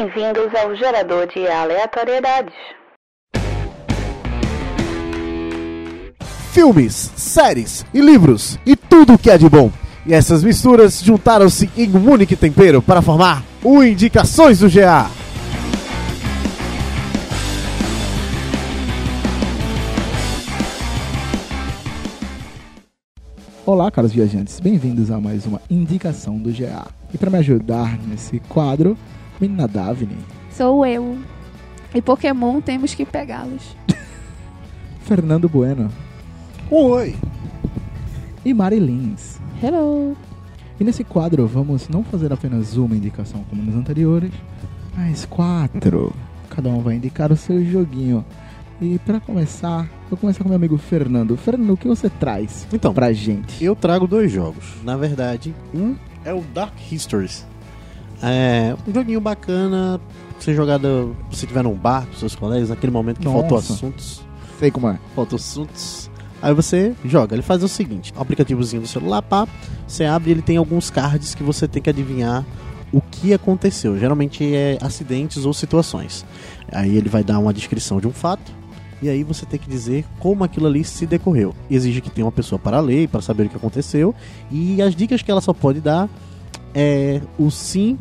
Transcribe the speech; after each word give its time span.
Bem-vindos 0.00 0.54
ao 0.54 0.74
gerador 0.74 1.26
de 1.26 1.46
aleatoriedades. 1.46 2.54
Filmes, 6.52 6.94
séries 6.94 7.84
e 7.92 8.00
livros 8.00 8.58
e 8.64 8.74
tudo 8.74 9.12
o 9.12 9.18
que 9.18 9.30
é 9.30 9.36
de 9.36 9.46
bom. 9.46 9.70
E 10.06 10.14
essas 10.14 10.42
misturas 10.42 11.02
juntaram-se 11.02 11.70
em 11.76 11.94
um 11.94 12.10
único 12.10 12.34
tempero 12.34 12.80
para 12.80 13.02
formar 13.02 13.44
o 13.62 13.84
Indicações 13.84 14.60
do 14.60 14.70
GA. 14.70 15.10
Olá, 23.66 23.90
caros 23.90 24.12
viajantes, 24.12 24.60
bem-vindos 24.60 25.10
a 25.10 25.20
mais 25.20 25.44
uma 25.44 25.60
indicação 25.68 26.38
do 26.38 26.50
GA. 26.50 26.86
E 27.12 27.18
para 27.18 27.28
me 27.28 27.36
ajudar 27.36 27.98
nesse 28.08 28.40
quadro, 28.48 28.96
menina 29.40 29.66
Davine, 29.66 30.16
Sou 30.50 30.84
eu. 30.84 31.18
E 31.94 32.00
Pokémon 32.02 32.60
temos 32.60 32.94
que 32.94 33.04
pegá-los. 33.04 33.76
Fernando 35.02 35.48
Bueno 35.48 35.90
Oi! 36.70 37.16
e 38.44 38.54
Mari 38.54 38.78
Lins. 38.78 39.40
Hello. 39.62 40.16
E 40.78 40.84
nesse 40.84 41.04
quadro 41.04 41.46
vamos 41.46 41.88
não 41.88 42.02
fazer 42.04 42.32
apenas 42.32 42.76
uma 42.76 42.96
indicação 42.96 43.44
como 43.50 43.62
nos 43.62 43.74
anteriores, 43.74 44.30
mas 44.96 45.24
quatro. 45.26 46.12
Cada 46.48 46.68
um 46.70 46.80
vai 46.80 46.94
indicar 46.96 47.30
o 47.32 47.36
seu 47.36 47.64
joguinho. 47.64 48.24
E 48.80 48.98
para 49.00 49.20
começar, 49.20 49.86
vou 50.08 50.16
começar 50.16 50.42
com 50.42 50.48
meu 50.48 50.56
amigo 50.56 50.78
Fernando. 50.78 51.36
Fernando, 51.36 51.74
o 51.74 51.76
que 51.76 51.86
você 51.86 52.08
traz 52.08 52.66
Então, 52.72 52.94
pra 52.94 53.12
gente? 53.12 53.62
eu 53.62 53.76
trago 53.76 54.06
dois 54.06 54.32
jogos. 54.32 54.64
Na 54.82 54.96
verdade, 54.96 55.54
um 55.74 55.94
é 56.24 56.32
o 56.32 56.40
Dark 56.54 56.72
Histories. 56.90 57.46
É 58.22 58.74
um 58.86 58.92
joguinho 58.92 59.20
bacana. 59.20 59.98
pra 59.98 60.40
Você 60.40 60.54
jogado, 60.54 61.16
se 61.32 61.46
tiver 61.46 61.62
num 61.62 61.74
bar 61.74 62.06
com 62.06 62.14
seus 62.14 62.34
colegas, 62.34 62.68
naquele 62.68 62.92
momento 62.92 63.18
que 63.18 63.24
faltou 63.24 63.58
Nossa. 63.58 63.72
assuntos. 63.72 64.22
Sei 64.58 64.70
como 64.70 64.88
é. 64.88 64.98
Faltou 65.14 65.36
assuntos. 65.36 66.10
Aí 66.42 66.54
você 66.54 66.94
joga. 67.04 67.34
Ele 67.34 67.42
faz 67.42 67.62
o 67.62 67.68
seguinte: 67.68 68.12
o 68.16 68.20
aplicativozinho 68.20 68.82
do 68.82 68.88
celular, 68.88 69.22
pá, 69.22 69.46
você 69.86 70.04
abre 70.04 70.30
e 70.30 70.32
ele 70.32 70.42
tem 70.42 70.56
alguns 70.56 70.90
cards 70.90 71.34
que 71.34 71.42
você 71.42 71.66
tem 71.66 71.82
que 71.82 71.90
adivinhar 71.90 72.44
o 72.92 73.00
que 73.00 73.32
aconteceu. 73.32 73.98
Geralmente 73.98 74.54
é 74.54 74.78
acidentes 74.80 75.44
ou 75.44 75.52
situações. 75.52 76.24
Aí 76.72 76.96
ele 76.96 77.08
vai 77.08 77.22
dar 77.22 77.38
uma 77.38 77.52
descrição 77.52 78.00
de 78.00 78.06
um 78.06 78.12
fato. 78.12 78.60
E 79.02 79.08
aí 79.08 79.24
você 79.24 79.46
tem 79.46 79.58
que 79.58 79.68
dizer 79.68 80.04
como 80.18 80.44
aquilo 80.44 80.66
ali 80.66 80.84
se 80.84 81.06
decorreu. 81.06 81.54
Exige 81.70 82.02
que 82.02 82.10
tenha 82.10 82.26
uma 82.26 82.32
pessoa 82.32 82.58
para 82.58 82.80
ler, 82.80 83.08
para 83.08 83.22
saber 83.22 83.46
o 83.46 83.48
que 83.48 83.56
aconteceu. 83.56 84.14
E 84.50 84.82
as 84.82 84.94
dicas 84.94 85.22
que 85.22 85.30
ela 85.30 85.40
só 85.40 85.54
pode 85.54 85.80
dar 85.80 86.08
é 86.74 87.20
o 87.38 87.50
sim, 87.50 87.98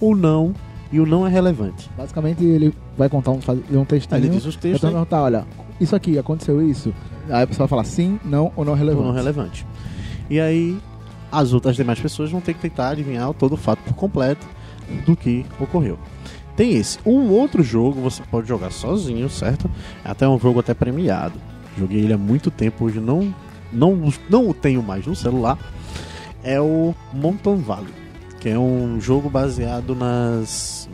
o 0.00 0.14
não 0.14 0.54
e 0.90 1.00
o 1.00 1.06
não 1.06 1.26
é 1.26 1.30
relevante. 1.30 1.90
Basicamente 1.96 2.44
ele 2.44 2.74
vai 2.96 3.08
contar 3.08 3.32
um, 3.32 3.40
um 3.72 3.84
textinho. 3.84 4.16
Aí 4.16 4.22
ele 4.22 4.28
diz 4.28 4.44
os 4.44 4.54
Então 4.54 4.62
textos 4.70 4.82
né? 4.82 4.90
perguntar, 4.90 5.22
olha, 5.22 5.46
isso 5.80 5.94
aqui, 5.94 6.18
aconteceu 6.18 6.62
isso? 6.62 6.94
Aí 7.28 7.42
a 7.42 7.46
pessoa 7.46 7.66
vai 7.66 7.68
falar 7.68 7.84
sim, 7.84 8.18
não 8.24 8.52
ou 8.56 8.64
não 8.64 8.72
ou 8.72 8.78
relevante. 8.78 9.06
não 9.06 9.14
relevante. 9.14 9.66
E 10.30 10.40
aí 10.40 10.78
as 11.30 11.52
outras 11.52 11.76
demais 11.76 12.00
pessoas 12.00 12.30
vão 12.30 12.40
ter 12.40 12.54
que 12.54 12.60
tentar 12.60 12.90
adivinhar 12.90 13.32
todo 13.34 13.52
o 13.52 13.56
fato 13.56 13.80
por 13.80 13.94
completo 13.94 14.46
do 15.04 15.14
que 15.14 15.44
ocorreu. 15.60 15.98
Tem 16.56 16.74
esse. 16.74 16.98
Um 17.06 17.30
outro 17.30 17.62
jogo 17.62 18.00
você 18.00 18.22
pode 18.30 18.48
jogar 18.48 18.72
sozinho, 18.72 19.28
certo? 19.28 19.70
É 20.04 20.10
até 20.10 20.28
um 20.28 20.38
jogo 20.38 20.58
até 20.60 20.74
premiado. 20.74 21.34
Joguei 21.78 22.00
ele 22.00 22.12
há 22.12 22.18
muito 22.18 22.50
tempo, 22.50 22.84
hoje 22.86 22.98
não 22.98 23.32
não 23.72 24.10
não 24.28 24.48
o 24.48 24.54
tenho 24.54 24.82
mais 24.82 25.06
no 25.06 25.14
celular. 25.14 25.58
É 26.42 26.60
o 26.60 26.94
Mountain 27.12 27.56
Valley, 27.56 27.92
que 28.40 28.48
é 28.48 28.58
um 28.58 29.00
jogo 29.00 29.28
baseado 29.28 29.94
nas 29.94 30.88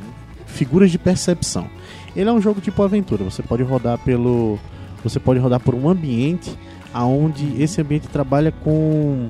figuras 0.46 0.90
de 0.90 0.98
percepção. 0.98 1.68
Ele 2.16 2.28
é 2.28 2.32
um 2.32 2.40
jogo 2.40 2.60
tipo 2.60 2.82
aventura, 2.82 3.24
você 3.24 3.42
pode 3.42 3.62
rodar 3.62 3.98
pelo 3.98 4.58
você 5.02 5.20
pode 5.20 5.38
rodar 5.38 5.60
por 5.60 5.74
um 5.74 5.88
ambiente 5.88 6.56
aonde 6.92 7.60
esse 7.62 7.80
ambiente 7.80 8.08
trabalha 8.08 8.50
com 8.50 9.28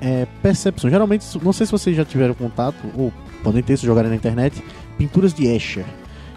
é, 0.00 0.26
percepção. 0.42 0.90
Geralmente, 0.90 1.24
não 1.42 1.52
sei 1.52 1.64
se 1.64 1.72
vocês 1.72 1.96
já 1.96 2.04
tiveram 2.04 2.34
contato 2.34 2.76
ou 2.94 3.10
podem 3.42 3.62
ter 3.62 3.78
se 3.78 3.86
jogarem 3.86 4.10
na 4.10 4.16
internet, 4.16 4.62
pinturas 4.98 5.32
de 5.32 5.46
Escher, 5.46 5.86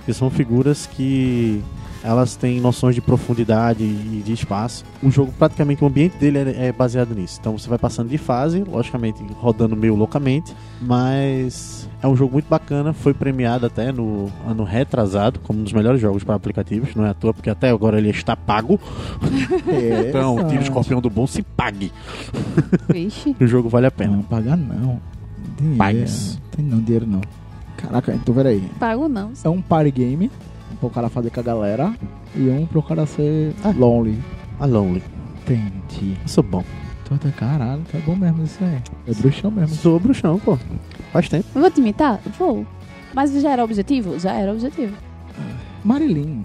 que 0.07 0.13
são 0.13 0.29
figuras 0.29 0.87
que 0.87 1.61
elas 2.01 2.37
têm 2.37 2.61
noções 2.61 2.95
de 2.95 3.01
profundidade 3.01 3.83
e 3.83 4.23
de 4.25 4.31
espaço. 4.31 4.85
O 5.03 5.11
jogo, 5.11 5.33
praticamente, 5.37 5.83
o 5.83 5.87
ambiente 5.87 6.15
dele 6.15 6.37
é, 6.37 6.67
é 6.67 6.71
baseado 6.71 7.13
nisso. 7.13 7.37
Então 7.41 7.57
você 7.57 7.67
vai 7.67 7.77
passando 7.77 8.07
de 8.07 8.17
fase, 8.17 8.63
logicamente 8.63 9.21
rodando 9.33 9.75
meio 9.75 9.95
loucamente, 9.95 10.55
mas 10.81 11.89
é 12.01 12.07
um 12.07 12.15
jogo 12.15 12.31
muito 12.31 12.47
bacana. 12.47 12.93
Foi 12.93 13.13
premiado 13.13 13.65
até 13.65 13.91
no 13.91 14.31
ano 14.47 14.63
retrasado 14.63 15.41
como 15.41 15.59
um 15.59 15.63
dos 15.63 15.73
melhores 15.73 15.99
jogos 15.99 16.23
para 16.23 16.35
aplicativos. 16.35 16.95
Não 16.95 17.05
é 17.05 17.09
à 17.09 17.13
toa, 17.13 17.33
porque 17.33 17.49
até 17.49 17.69
agora 17.69 17.97
ele 17.97 18.09
está 18.09 18.33
pago. 18.33 18.79
É, 19.67 20.07
Então, 20.09 20.47
tira 20.47 20.61
o 20.61 20.63
escorpião 20.63 21.01
do 21.01 21.09
bolso 21.09 21.39
e 21.39 21.43
pague. 21.43 21.91
Vixe. 22.87 23.35
O 23.41 23.45
jogo 23.45 23.67
vale 23.67 23.87
a 23.87 23.91
pena. 23.91 24.15
Não, 24.15 24.23
pagar 24.23 24.55
não. 24.55 25.01
Dinheiro. 25.57 25.77
Pagues. 25.77 26.39
Tem 26.55 26.63
não, 26.63 26.79
dinheiro 26.79 27.05
não. 27.05 27.21
Caraca, 27.77 28.13
então 28.13 28.33
peraí. 28.35 28.61
Pago 28.79 29.07
não. 29.07 29.31
É 29.43 29.49
um 29.49 29.61
party 29.61 29.91
game, 29.91 30.31
um 30.71 30.75
pro 30.75 30.89
cara 30.89 31.09
fazer 31.09 31.29
com 31.29 31.39
a 31.39 31.43
galera, 31.43 31.93
e 32.35 32.49
um 32.49 32.65
pro 32.65 32.81
cara 32.83 33.05
ser 33.05 33.53
Ah. 33.63 33.73
lonely. 33.75 34.19
A 34.59 34.65
Lonely. 34.65 35.03
Entendi. 35.43 36.17
Eu 36.21 36.27
sou 36.27 36.43
bom. 36.43 36.63
Tô, 37.07 37.15
tô, 37.17 37.29
caralho, 37.31 37.83
tá 37.91 37.99
bom 38.05 38.15
mesmo 38.15 38.43
isso 38.43 38.57
aí. 38.63 38.81
É 39.07 39.13
bruxão 39.13 39.51
mesmo. 39.51 39.75
Sou 39.75 39.99
bruxão, 39.99 40.39
pô. 40.39 40.57
Faz 41.13 41.29
tempo. 41.29 41.45
Eu 41.55 41.61
vou 41.61 41.71
te 41.71 41.79
imitar? 41.79 42.19
Vou. 42.37 42.65
Mas 43.13 43.31
já 43.39 43.51
era 43.51 43.63
objetivo? 43.63 44.19
Já 44.19 44.33
era 44.33 44.51
objetivo. 44.51 44.93
Marilyn, 45.85 46.43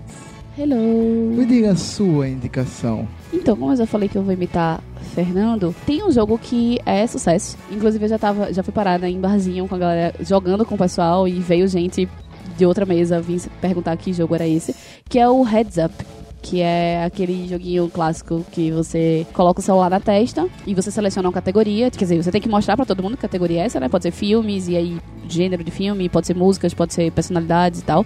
Hello. 0.57 0.77
me 0.77 1.47
diga 1.47 1.73
a 1.73 1.77
sua 1.77 2.29
indicação. 2.29 3.09
Então, 3.33 3.57
como 3.57 3.73
eu 3.73 3.77
já 3.77 3.87
falei 3.87 4.07
que 4.07 4.19
eu 4.19 4.23
vou 4.23 4.35
imitar 4.35 4.83
Fernando, 5.15 5.75
tem 5.87 6.05
um 6.05 6.13
jogo 6.13 6.39
que 6.39 6.79
é 6.85 7.07
sucesso. 7.07 7.57
Inclusive, 7.71 8.05
eu 8.05 8.09
já, 8.09 8.19
tava, 8.19 8.53
já 8.53 8.63
fui 8.63 8.73
parada 8.73 9.09
em 9.09 9.19
barzinho 9.19 9.67
com 9.67 9.75
a 9.75 9.79
galera, 9.79 10.15
jogando 10.21 10.65
com 10.65 10.75
o 10.75 10.79
pessoal, 10.79 11.27
e 11.27 11.41
veio 11.41 11.67
gente 11.67 12.07
de 12.57 12.67
outra 12.67 12.85
mesa 12.85 13.21
vir 13.21 13.41
perguntar 13.63 13.97
que 13.97 14.13
jogo 14.13 14.35
era 14.35 14.47
esse, 14.47 14.75
que 15.09 15.19
é 15.19 15.29
o 15.29 15.43
Heads 15.43 15.79
Up. 15.79 15.95
Que 16.43 16.61
é 16.61 17.05
aquele 17.05 17.47
joguinho 17.49 17.89
clássico 17.89 18.45
que 18.51 18.73
você 18.73 19.25
coloca 19.33 19.61
o 19.61 19.63
celular 19.63 19.89
na 19.89 20.01
testa 20.01 20.49
e 20.67 20.75
você 20.75 20.91
seleciona 20.91 21.29
uma 21.29 21.33
categoria. 21.33 21.89
Quer 21.89 22.01
dizer, 22.01 22.21
você 22.21 22.33
tem 22.33 22.41
que 22.41 22.49
mostrar 22.49 22.77
pra 22.77 22.84
todo 22.84 23.01
mundo 23.01 23.15
que 23.15 23.23
categoria 23.23 23.63
é 23.63 23.67
essa, 23.67 23.79
né? 23.79 23.89
Pode 23.89 24.03
ser 24.03 24.11
filmes, 24.11 24.67
e 24.67 24.77
aí 24.77 24.99
gênero 25.29 25.63
de 25.63 25.71
filme, 25.71 26.09
pode 26.09 26.27
ser 26.27 26.34
músicas, 26.34 26.75
pode 26.75 26.93
ser 26.95 27.13
personalidades 27.13 27.81
e 27.81 27.84
tal. 27.84 28.05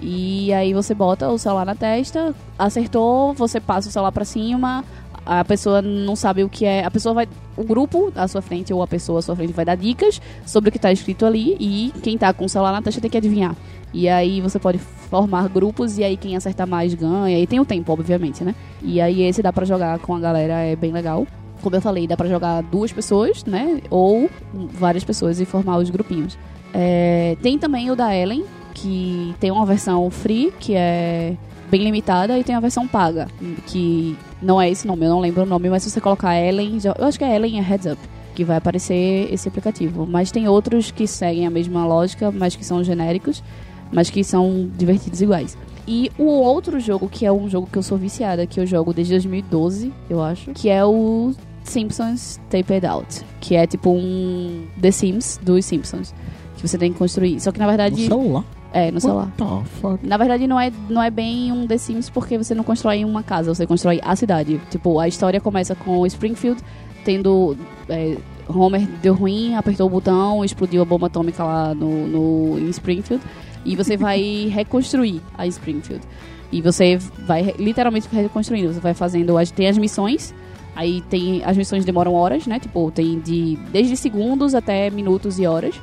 E 0.00 0.52
aí 0.52 0.72
você 0.72 0.94
bota 0.94 1.28
o 1.28 1.38
celular 1.38 1.66
na 1.66 1.74
testa, 1.74 2.34
acertou, 2.58 3.34
você 3.34 3.60
passa 3.60 3.88
o 3.88 3.92
celular 3.92 4.12
pra 4.12 4.24
cima, 4.24 4.84
a 5.28 5.44
pessoa 5.44 5.82
não 5.82 6.16
sabe 6.16 6.42
o 6.42 6.48
que 6.48 6.64
é. 6.64 6.82
A 6.82 6.90
pessoa 6.90 7.14
vai. 7.14 7.28
O 7.54 7.62
grupo 7.62 8.10
à 8.16 8.26
sua 8.26 8.40
frente 8.40 8.72
ou 8.72 8.82
a 8.82 8.86
pessoa 8.86 9.18
à 9.18 9.22
sua 9.22 9.36
frente 9.36 9.52
vai 9.52 9.64
dar 9.64 9.74
dicas 9.74 10.22
sobre 10.46 10.70
o 10.70 10.72
que 10.72 10.78
tá 10.78 10.90
escrito 10.90 11.26
ali 11.26 11.54
e 11.60 11.92
quem 12.02 12.16
tá 12.16 12.32
com 12.32 12.46
o 12.46 12.48
celular 12.48 12.72
na 12.72 12.80
testa 12.80 12.98
tem 12.98 13.10
que 13.10 13.18
adivinhar. 13.18 13.54
E 13.92 14.08
aí 14.08 14.40
você 14.40 14.58
pode 14.58 14.78
formar 14.78 15.48
grupos 15.48 15.98
e 15.98 16.04
aí 16.04 16.16
quem 16.16 16.34
acertar 16.34 16.66
mais 16.66 16.94
ganha. 16.94 17.38
E 17.38 17.46
tem 17.46 17.60
o 17.60 17.64
tempo, 17.64 17.92
obviamente, 17.92 18.42
né? 18.42 18.54
E 18.82 19.02
aí 19.02 19.22
esse 19.22 19.42
dá 19.42 19.52
pra 19.52 19.66
jogar 19.66 19.98
com 19.98 20.14
a 20.14 20.20
galera, 20.20 20.54
é 20.62 20.74
bem 20.74 20.92
legal. 20.92 21.26
Como 21.60 21.76
eu 21.76 21.80
falei, 21.82 22.06
dá 22.06 22.16
pra 22.16 22.28
jogar 22.28 22.62
duas 22.62 22.90
pessoas, 22.90 23.44
né? 23.44 23.82
Ou 23.90 24.30
várias 24.72 25.04
pessoas 25.04 25.40
e 25.40 25.44
formar 25.44 25.76
os 25.76 25.90
grupinhos. 25.90 26.38
É, 26.72 27.36
tem 27.42 27.58
também 27.58 27.90
o 27.90 27.96
da 27.96 28.16
Ellen, 28.16 28.44
que 28.80 29.34
tem 29.40 29.50
uma 29.50 29.66
versão 29.66 30.08
free, 30.10 30.52
que 30.58 30.74
é 30.74 31.34
bem 31.70 31.82
limitada, 31.82 32.38
e 32.38 32.44
tem 32.44 32.54
a 32.54 32.60
versão 32.60 32.86
paga, 32.86 33.28
que 33.66 34.16
não 34.40 34.60
é 34.60 34.70
esse 34.70 34.86
nome, 34.86 35.04
eu 35.04 35.10
não 35.10 35.20
lembro 35.20 35.42
o 35.42 35.46
nome, 35.46 35.68
mas 35.68 35.82
se 35.82 35.90
você 35.90 36.00
colocar 36.00 36.38
Ellen, 36.38 36.78
eu 36.98 37.06
acho 37.06 37.18
que 37.18 37.24
é 37.24 37.34
Ellen 37.34 37.58
é 37.58 37.62
Heads 37.62 37.92
Up, 37.92 37.98
que 38.34 38.44
vai 38.44 38.56
aparecer 38.56 39.28
esse 39.32 39.48
aplicativo. 39.48 40.06
Mas 40.06 40.30
tem 40.30 40.48
outros 40.48 40.90
que 40.90 41.06
seguem 41.06 41.46
a 41.46 41.50
mesma 41.50 41.86
lógica, 41.86 42.30
mas 42.30 42.56
que 42.56 42.64
são 42.64 42.82
genéricos, 42.82 43.42
mas 43.92 44.08
que 44.08 44.22
são 44.22 44.70
divertidos 44.76 45.20
iguais. 45.20 45.58
E 45.86 46.10
o 46.18 46.24
outro 46.24 46.78
jogo, 46.78 47.08
que 47.08 47.24
é 47.26 47.32
um 47.32 47.48
jogo 47.48 47.68
que 47.70 47.78
eu 47.78 47.82
sou 47.82 47.98
viciada, 47.98 48.46
que 48.46 48.60
eu 48.60 48.66
jogo 48.66 48.92
desde 48.92 49.14
2012, 49.14 49.92
eu 50.08 50.22
acho, 50.22 50.52
que 50.52 50.68
é 50.68 50.84
o 50.84 51.32
Simpsons 51.64 52.38
Taped 52.50 52.86
Out, 52.86 53.24
que 53.40 53.56
é 53.56 53.66
tipo 53.66 53.90
um 53.90 54.66
The 54.80 54.90
Sims 54.90 55.40
dos 55.42 55.64
Simpsons, 55.64 56.14
que 56.56 56.66
você 56.66 56.78
tem 56.78 56.92
que 56.92 56.98
construir. 56.98 57.40
Só 57.40 57.52
que 57.52 57.58
na 57.58 57.64
No 57.64 57.70
verdade 57.70 58.06
celular? 58.06 58.44
É 58.72 58.90
no 58.90 59.00
celular. 59.00 59.32
Na 60.02 60.16
verdade, 60.16 60.46
não 60.46 60.60
é, 60.60 60.70
não 60.88 61.02
é 61.02 61.10
bem 61.10 61.50
um 61.52 61.66
The 61.66 61.78
Sims 61.78 62.10
porque 62.10 62.36
você 62.36 62.54
não 62.54 62.64
constrói 62.64 63.04
uma 63.04 63.22
casa, 63.22 63.54
você 63.54 63.66
constrói 63.66 64.00
a 64.02 64.14
cidade. 64.14 64.60
Tipo, 64.70 64.98
a 64.98 65.08
história 65.08 65.40
começa 65.40 65.74
com 65.74 66.06
Springfield 66.06 66.62
tendo. 67.04 67.56
é, 67.88 68.16
Homer 68.48 68.80
deu 69.02 69.14
ruim, 69.14 69.54
apertou 69.54 69.86
o 69.86 69.90
botão, 69.90 70.42
explodiu 70.42 70.80
a 70.80 70.84
bomba 70.84 71.06
atômica 71.06 71.44
lá 71.44 71.74
no, 71.74 72.06
no, 72.06 72.58
em 72.58 72.68
Springfield. 72.70 73.22
E 73.64 73.76
você 73.76 73.96
vai 73.98 74.48
reconstruir 74.50 75.20
a 75.36 75.46
Springfield. 75.46 76.02
E 76.50 76.62
você 76.62 76.96
vai 77.26 77.54
literalmente 77.58 78.08
reconstruindo. 78.10 78.72
Você 78.72 78.80
vai 78.80 78.94
fazendo. 78.94 79.34
Tem 79.54 79.68
as 79.68 79.76
missões. 79.76 80.34
Aí 80.74 81.02
tem. 81.02 81.44
As 81.44 81.56
missões 81.56 81.84
demoram 81.84 82.14
horas, 82.14 82.46
né? 82.46 82.58
Tipo, 82.58 82.90
tem 82.90 83.20
de. 83.20 83.56
Desde 83.70 83.96
segundos 83.96 84.54
até 84.54 84.88
minutos 84.88 85.38
e 85.38 85.46
horas. 85.46 85.78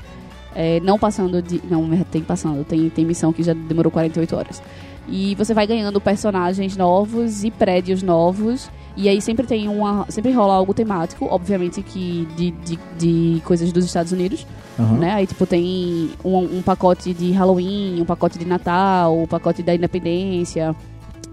É, 0.56 0.80
não 0.80 0.98
passando 0.98 1.42
de. 1.42 1.62
Não, 1.70 1.88
tem 2.10 2.22
passando, 2.22 2.64
tem, 2.64 2.90
tem 2.90 3.06
missão 3.06 3.34
que 3.34 3.44
já 3.44 3.54
demorou 3.54 3.92
48 3.92 4.36
horas. 4.36 4.64
E 5.08 5.36
você 5.36 5.54
vai 5.54 5.68
ganhando 5.68 6.00
personagens 6.02 6.76
novos 6.78 7.44
e 7.44 7.52
prédios 7.52 8.02
novos. 8.02 8.70
E 8.98 9.10
aí 9.10 9.22
sempre 9.22 9.46
tem 9.46 9.68
uma. 9.68 10.06
Sempre 10.10 10.32
rola 10.32 10.54
algo 10.54 10.74
temático, 10.74 11.28
obviamente 11.30 11.82
que 11.82 12.26
de, 12.38 12.52
de, 12.52 12.80
de 12.98 13.42
coisas 13.44 13.72
dos 13.74 13.84
Estados 13.84 14.14
Unidos. 14.14 14.48
Aham. 14.80 14.98
Né? 14.98 15.12
Aí, 15.12 15.28
tipo, 15.28 15.46
tem 15.46 16.12
um, 16.24 16.58
um 16.58 16.62
pacote 16.62 17.14
de 17.14 17.32
Halloween, 17.32 18.02
um 18.02 18.06
pacote 18.06 18.40
de 18.40 18.46
Natal, 18.46 19.18
um 19.18 19.28
pacote 19.28 19.62
da 19.62 19.76
Independência. 19.76 20.74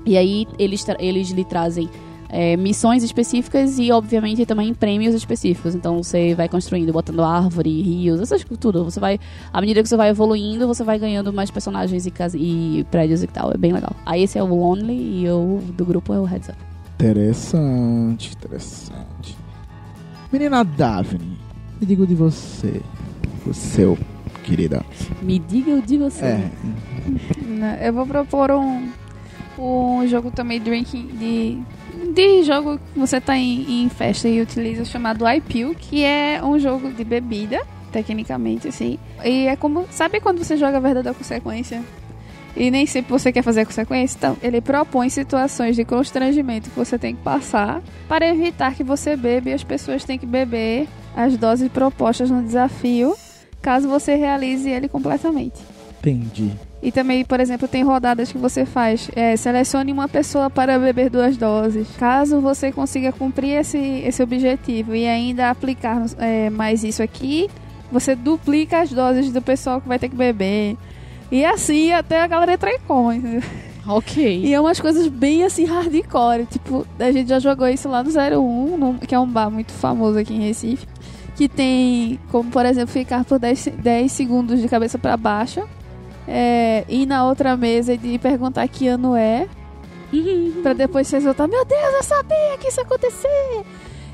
E 0.05 0.17
aí 0.17 0.49
eles, 0.59 0.85
eles 0.99 1.31
lhe 1.31 1.45
trazem 1.45 1.89
é, 2.33 2.57
missões 2.57 3.03
específicas 3.03 3.79
e, 3.79 3.93
obviamente, 3.93 4.47
também 4.47 4.73
prêmios 4.73 5.15
específicos. 5.15 5.75
Então 5.75 6.03
você 6.03 6.35
vai 6.35 6.49
construindo, 6.49 6.91
botando 6.91 7.23
árvore, 7.23 7.83
rios, 7.83 8.21
essas 8.21 8.43
coisas, 8.43 8.59
tudo. 8.59 8.83
Você 8.85 8.99
vai. 8.99 9.21
À 9.53 9.61
medida 9.61 9.83
que 9.83 9.89
você 9.89 9.97
vai 9.97 10.09
evoluindo, 10.09 10.67
você 10.67 10.83
vai 10.83 10.99
ganhando 10.99 11.31
mais 11.31 11.51
personagens 11.51 12.07
e, 12.07 12.11
casa, 12.11 12.39
e 12.39 12.85
prédios 12.91 13.23
e 13.23 13.27
tal. 13.27 13.53
É 13.53 13.59
bem 13.59 13.73
legal. 13.73 13.95
Aí 14.07 14.23
esse 14.23 14.39
é 14.39 14.43
o 14.43 14.47
Lonely 14.47 14.95
e 14.95 15.25
eu 15.25 15.63
do 15.77 15.85
grupo 15.85 16.15
é 16.15 16.19
o 16.19 16.25
Heads 16.25 16.49
Up. 16.49 16.59
Interessante, 16.95 18.33
interessante. 18.35 19.37
Menina 20.33 20.65
Daphne, 20.65 21.37
me 21.79 21.87
diga 21.87 22.05
o 22.05 22.07
de 22.07 22.15
você. 22.15 22.81
O 23.45 23.53
seu, 23.53 23.99
querida. 24.45 24.83
Me 25.21 25.39
diga 25.39 25.73
o 25.73 25.83
de 25.83 25.99
você. 25.99 26.25
É. 26.25 27.89
Eu 27.89 27.93
vou 27.93 28.07
propor 28.07 28.53
um, 28.53 28.89
um 29.59 30.07
jogo 30.07 30.31
também 30.31 30.61
drinking 30.61 31.09
de, 31.09 31.59
de 32.13 32.43
jogo 32.43 32.79
que 32.79 32.99
você 32.99 33.21
tá 33.21 33.37
em, 33.37 33.85
em 33.85 33.89
festa 33.89 34.29
e 34.29 34.41
utiliza 34.41 34.85
chamado 34.85 35.29
iPil, 35.29 35.75
que 35.75 36.05
é 36.05 36.41
um 36.43 36.59
jogo 36.59 36.93
de 36.93 37.05
bebida, 37.05 37.61
tecnicamente, 37.91 38.69
assim. 38.69 38.99
E 39.25 39.47
é 39.47 39.57
como. 39.57 39.87
Sabe 39.91 40.21
quando 40.21 40.39
você 40.39 40.57
joga 40.57 40.77
a 40.77 40.81
verdade 40.81 41.09
ou 41.09 41.15
consequência? 41.15 41.83
E 42.55 42.71
nem 42.71 42.85
sempre 42.85 43.11
você 43.11 43.33
quer 43.33 43.43
fazer 43.43 43.63
a 43.63 43.67
consequência, 43.67 44.17
então 44.19 44.37
ele 44.43 44.61
propõe 44.61 45.09
situações 45.09 45.75
de 45.75 45.87
constrangimento 45.87 46.69
que 46.69 46.77
você 46.77 46.99
tem 46.99 47.17
que 47.17 47.23
passar 47.23 47.83
para 48.07 48.29
evitar 48.29 48.75
que 48.75 48.85
você 48.85 49.17
beba 49.17 49.49
e 49.49 49.53
as 49.55 49.65
pessoas 49.65 50.05
têm 50.05 50.19
que 50.19 50.27
beber 50.27 50.87
as 51.17 51.37
doses 51.39 51.71
propostas 51.71 52.31
no 52.31 52.43
desafio, 52.43 53.17
caso 53.63 53.89
você 53.89 54.17
realize 54.17 54.69
ele 54.69 54.87
completamente. 54.87 55.61
Entendi. 55.99 56.53
E 56.83 56.91
também, 56.91 57.25
por 57.25 57.39
exemplo, 57.39 57.69
tem 57.69 57.85
rodadas 57.85 58.33
que 58.33 58.39
você 58.39 58.67
faz. 58.67 59.09
é, 59.15 59.37
selecione 59.37 59.93
uma 59.93 60.09
pessoa 60.09 60.51
para 60.51 60.79
beber 60.79 61.09
duas 61.09 61.37
doses. 61.37 61.87
Caso 61.97 62.41
você 62.41 62.73
consiga 62.73 63.13
cumprir 63.13 63.51
esse, 63.61 63.79
esse 63.79 64.21
objetivo 64.23 64.95
e 64.95 65.07
ainda 65.07 65.49
aplicar 65.51 66.05
é, 66.19 66.51
mais 66.51 66.83
isso 66.83 67.01
aqui, 67.03 67.49
você 67.91 68.17
duplica 68.17 68.81
as 68.81 68.91
doses 68.91 69.31
do 69.31 69.41
pessoal 69.41 69.81
que 69.81 69.87
vai 69.87 69.99
ter 69.99 70.09
que 70.09 70.17
beber. 70.17 70.77
E 71.31 71.45
assim 71.45 71.93
até 71.93 72.21
a 72.21 72.27
galera 72.27 72.55
entrar 72.55 72.73
em 72.73 72.81
coma. 72.81 73.15
entendeu? 73.15 73.43
Ok. 73.87 74.41
E 74.45 74.53
é 74.53 74.61
umas 74.61 74.81
coisas 74.81 75.07
bem 75.09 75.45
assim 75.45 75.65
hardcore. 75.65 76.47
Tipo, 76.47 76.87
a 76.99 77.11
gente 77.13 77.29
já 77.29 77.39
jogou 77.39 77.69
isso 77.69 77.89
lá 77.89 78.03
no 78.03 78.11
01, 78.11 78.77
num- 78.77 78.99
que 78.99 79.15
é 79.15 79.19
um 79.21 79.27
bar 79.27 79.51
muito 79.51 79.73
famoso 79.73 80.19
aqui 80.19 80.35
em 80.35 80.41
Recife. 80.49 80.87
Que 81.37 81.49
tem, 81.49 82.19
como 82.31 82.51
por 82.51 82.67
exemplo, 82.67 82.93
ficar 82.93 83.25
por 83.25 83.39
10, 83.39 83.59
se- 83.59 83.71
10 83.71 84.11
segundos 84.13 84.61
de 84.61 84.69
cabeça 84.69 84.99
pra 84.99 85.17
baixo. 85.17 85.63
É, 86.27 86.85
ir 86.89 87.07
na 87.07 87.27
outra 87.27 87.57
mesa 87.57 87.95
e 87.95 88.19
perguntar 88.19 88.67
que 88.69 88.87
ano 88.87 89.17
é. 89.17 89.49
pra 90.63 90.73
depois 90.73 91.09
você 91.09 91.21
soltar, 91.21 91.49
meu 91.49 91.65
Deus, 91.65 91.95
eu 91.95 92.03
sabia 92.03 92.59
que 92.61 92.69
isso 92.69 92.81
ia 92.81 92.85
acontecer! 92.85 93.65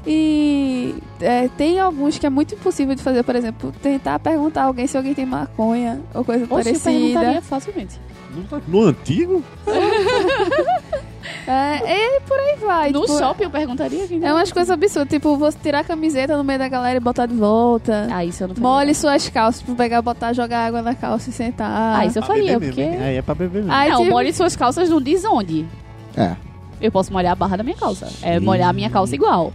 E 0.06 0.94
é, 1.20 1.48
tem 1.48 1.78
alguns 1.78 2.18
que 2.18 2.24
é 2.24 2.30
muito 2.30 2.54
impossível 2.54 2.94
de 2.94 3.02
fazer, 3.02 3.22
por 3.22 3.36
exemplo, 3.36 3.72
tentar 3.82 4.18
perguntar 4.18 4.62
a 4.62 4.64
alguém 4.64 4.86
se 4.86 4.96
alguém 4.96 5.14
tem 5.14 5.26
maconha 5.26 6.00
ou 6.14 6.24
coisa 6.24 6.44
Oxe, 6.44 6.52
eu 6.52 6.58
parecida. 6.64 6.90
perguntaria 6.90 7.42
facilmente. 7.42 8.00
No 8.66 8.84
antigo? 8.84 9.42
É, 11.50 12.16
e 12.16 12.20
por 12.20 12.38
aí 12.38 12.56
vai. 12.60 12.90
no 12.90 13.00
tipo, 13.02 13.18
shopping 13.18 13.44
eu 13.44 13.50
perguntaria. 13.50 14.06
quem 14.06 14.24
É 14.24 14.32
umas 14.32 14.52
coisas 14.52 14.70
absurdas, 14.70 15.08
tipo, 15.08 15.36
você 15.36 15.56
tirar 15.62 15.80
a 15.80 15.84
camiseta 15.84 16.36
no 16.36 16.44
meio 16.44 16.58
da 16.58 16.68
galera 16.68 16.96
e 16.96 17.00
botar 17.00 17.26
de 17.26 17.34
volta. 17.34 18.06
Ah, 18.10 18.24
isso 18.24 18.42
eu 18.44 18.48
não 18.48 18.54
faria. 18.54 18.68
Mole 18.68 18.94
suas 18.94 19.28
calças, 19.28 19.60
tipo, 19.60 19.74
pegar, 19.74 20.02
botar, 20.02 20.32
jogar 20.32 20.66
água 20.66 20.82
na 20.82 20.94
calça 20.94 21.30
e 21.30 21.32
sentar. 21.32 22.00
Ah, 22.00 22.04
isso 22.06 22.18
eu 22.18 22.22
Pra 22.22 22.34
faria, 22.34 22.58
beber 22.58 22.74
porque... 22.74 23.02
Aí 23.02 23.16
é 23.16 23.22
pra 23.22 23.34
beber 23.34 23.58
mesmo. 23.62 23.72
Aí, 23.72 23.90
não, 23.90 23.98
tipo- 24.02 24.10
molhe 24.10 24.32
suas 24.32 24.54
calças 24.56 24.88
não 24.90 25.00
diz 25.00 25.24
onde. 25.24 25.66
É. 26.16 26.36
Eu 26.80 26.92
posso 26.92 27.12
molhar 27.12 27.32
a 27.32 27.34
barra 27.34 27.56
da 27.56 27.62
minha 27.62 27.76
calça. 27.76 28.08
É 28.22 28.38
molhar 28.40 28.68
a 28.70 28.72
minha 28.72 28.88
calça 28.90 29.14
igual. 29.14 29.52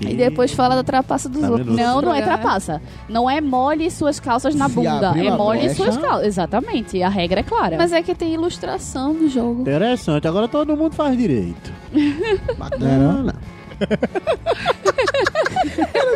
E 0.00 0.14
depois 0.14 0.52
fala 0.52 0.74
da 0.74 0.82
trapaça 0.84 1.28
dos 1.28 1.40
Tá 1.42 1.50
outros. 1.50 1.74
Não, 1.76 2.00
não 2.02 2.14
é 2.14 2.20
Programa. 2.20 2.38
trapaça. 2.42 2.82
Não 3.08 3.28
é 3.30 3.40
molhe 3.40 3.90
suas 3.90 4.18
calças 4.20 4.54
na 4.54 4.68
bunda. 4.68 5.14
É 5.16 5.30
molhe 5.36 5.60
brecha- 5.60 5.74
suas 5.74 5.96
calças. 5.96 6.26
Exatamente. 6.26 7.02
A 7.02 7.08
regra 7.08 7.40
é 7.40 7.42
clara. 7.42 7.76
Mas 7.78 7.92
é 7.92 8.02
que 8.02 8.14
tem 8.14 8.32
ilustração 8.34 9.12
no 9.14 9.28
jogo. 9.28 9.62
Interessante, 9.62 10.26
agora 10.28 10.48
todo 10.48 10.76
mundo 10.76 10.94
faz 10.94 11.16
direito. 11.16 11.72
Bacana. 12.58 13.34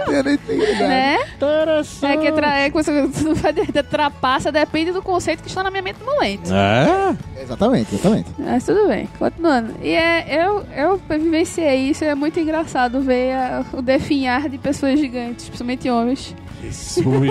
Eu 0.08 0.24
não 0.24 0.32
entendi 0.32 0.72
nada. 0.72 0.88
Né? 0.88 1.18
Interessante. 1.34 2.12
É 2.12 2.16
que 2.16 2.32
tra 2.32 2.58
é 2.60 2.70
que 2.70 2.72
dizer, 3.52 3.82
trapaça 3.84 4.50
depende 4.52 4.92
do 4.92 5.02
conceito 5.02 5.42
que 5.42 5.48
está 5.48 5.62
na 5.62 5.70
minha 5.70 5.82
mente 5.82 5.98
no 6.00 6.06
momento. 6.06 6.52
É? 6.52 7.16
Exatamente, 7.42 7.94
exatamente. 7.94 8.30
Mas 8.38 8.64
tudo 8.64 8.88
bem, 8.88 9.08
continuando. 9.18 9.74
E 9.82 9.90
é, 9.92 10.44
eu, 10.46 10.64
eu 10.76 11.00
vivenciei 11.08 11.90
isso, 11.90 12.04
é 12.04 12.14
muito 12.14 12.38
engraçado 12.40 13.00
ver 13.00 13.32
a- 13.34 13.64
o 13.72 13.82
definhar 13.82 14.48
de 14.48 14.58
pessoas 14.58 14.98
gigantes, 14.98 15.46
principalmente 15.46 15.88
homens. 15.90 16.34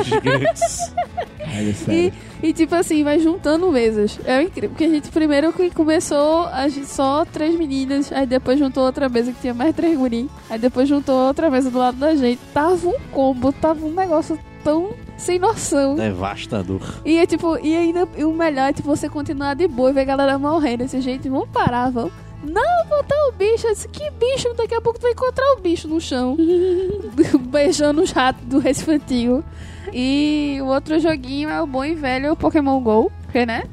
Gigantes. 0.03 0.93
É 1.47 1.93
E, 1.93 2.13
e 2.41 2.53
tipo 2.53 2.73
assim, 2.73 3.03
vai 3.03 3.19
juntando 3.19 3.71
mesas. 3.71 4.19
É 4.25 4.41
incrível, 4.41 4.71
porque 4.71 4.83
a 4.83 4.89
gente 4.89 5.09
primeiro 5.09 5.53
que 5.53 5.69
começou 5.69 6.47
a 6.47 6.67
gente, 6.67 6.87
só 6.87 7.23
três 7.23 7.55
meninas, 7.55 8.11
aí 8.11 8.25
depois 8.25 8.57
juntou 8.57 8.83
outra 8.83 9.07
mesa 9.07 9.31
que 9.31 9.41
tinha 9.41 9.53
mais 9.53 9.75
três 9.75 9.97
guri, 9.97 10.29
aí 10.49 10.57
depois 10.57 10.89
juntou 10.89 11.15
outra 11.15 11.49
mesa 11.49 11.69
do 11.69 11.77
lado 11.77 11.97
da 11.97 12.15
gente. 12.15 12.39
Tava 12.53 12.87
um 12.87 12.99
combo, 13.11 13.53
tava 13.53 13.85
um 13.85 13.93
negócio 13.93 14.39
tão 14.63 14.95
sem 15.17 15.39
noção. 15.39 15.95
Devastador. 15.95 16.81
E 17.05 17.17
é 17.17 17.25
tipo, 17.25 17.57
e 17.59 17.75
ainda 17.75 18.07
e 18.17 18.23
o 18.25 18.33
melhor 18.33 18.69
é 18.69 18.73
tipo, 18.73 18.87
você 18.87 19.07
continuar 19.07 19.53
de 19.53 19.67
boa 19.67 19.91
e 19.91 19.93
ver 19.93 20.01
a 20.01 20.05
galera 20.05 20.39
morrendo 20.39 20.79
desse 20.79 20.99
jeito. 20.99 21.29
Vamos 21.29 21.49
parar, 21.49 21.91
vamos. 21.91 22.24
Não, 22.45 22.85
botar 22.87 23.15
o 23.27 23.31
bicho. 23.31 23.67
Eu 23.67 23.73
disse, 23.73 23.87
que 23.87 24.09
bicho? 24.11 24.53
Daqui 24.55 24.75
a 24.75 24.81
pouco 24.81 24.99
tu 24.99 25.03
vai 25.03 25.11
encontrar 25.11 25.53
o 25.53 25.61
bicho 25.61 25.87
no 25.87 25.99
chão. 25.99 26.37
Beijando 27.49 28.01
os 28.01 28.11
ratos 28.11 28.45
do 28.45 28.59
Recife 28.59 28.91
Antigo. 28.91 29.43
E 29.93 30.57
o 30.61 30.65
outro 30.65 30.99
joguinho 30.99 31.49
é 31.49 31.61
o 31.61 31.67
bom 31.67 31.83
e 31.83 31.95
velho 31.95 32.35
Pokémon 32.35 32.79
GO. 32.79 33.11
Porque, 33.23 33.45
né? 33.45 33.63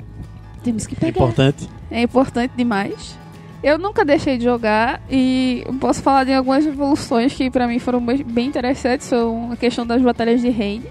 Temos 0.63 0.87
que 0.87 0.95
pegar. 0.97 1.11
Importante. 1.11 1.69
É 1.91 2.03
importante 2.03 2.53
demais. 2.57 3.19
Eu 3.63 3.79
nunca 3.79 4.05
deixei 4.05 4.39
de 4.39 4.45
jogar 4.45 5.01
e 5.09 5.63
eu 5.65 5.75
posso 5.75 6.03
falar 6.03 6.25
de 6.25 6.33
algumas 6.33 6.67
evoluções 6.67 7.33
que 7.33 7.49
pra 7.49 7.69
mim 7.69 7.79
foram 7.79 8.05
bem 8.05 8.25
bem 8.25 8.47
interessantes. 8.49 9.07
São 9.07 9.53
a 9.53 9.57
questão 9.57 9.87
das 9.87 10.03
batalhas 10.03 10.41
de 10.41 10.51
raid. 10.51 10.85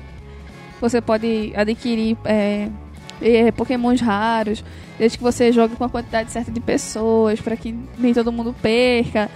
Você 0.79 1.01
pode 1.01 1.51
adquirir 1.55 2.17
é, 2.23 2.69
é, 3.21 3.51
pokémons 3.51 4.01
raros, 4.01 4.63
desde 4.97 5.17
que 5.17 5.23
você 5.23 5.51
jogue 5.51 5.75
com 5.75 5.83
a 5.83 5.89
quantidade 5.89 6.31
certa 6.31 6.51
de 6.51 6.59
pessoas, 6.59 7.39
pra 7.41 7.55
que 7.55 7.75
nem 7.97 8.13
todo 8.13 8.31
mundo 8.31 8.55
perca. 8.61 9.29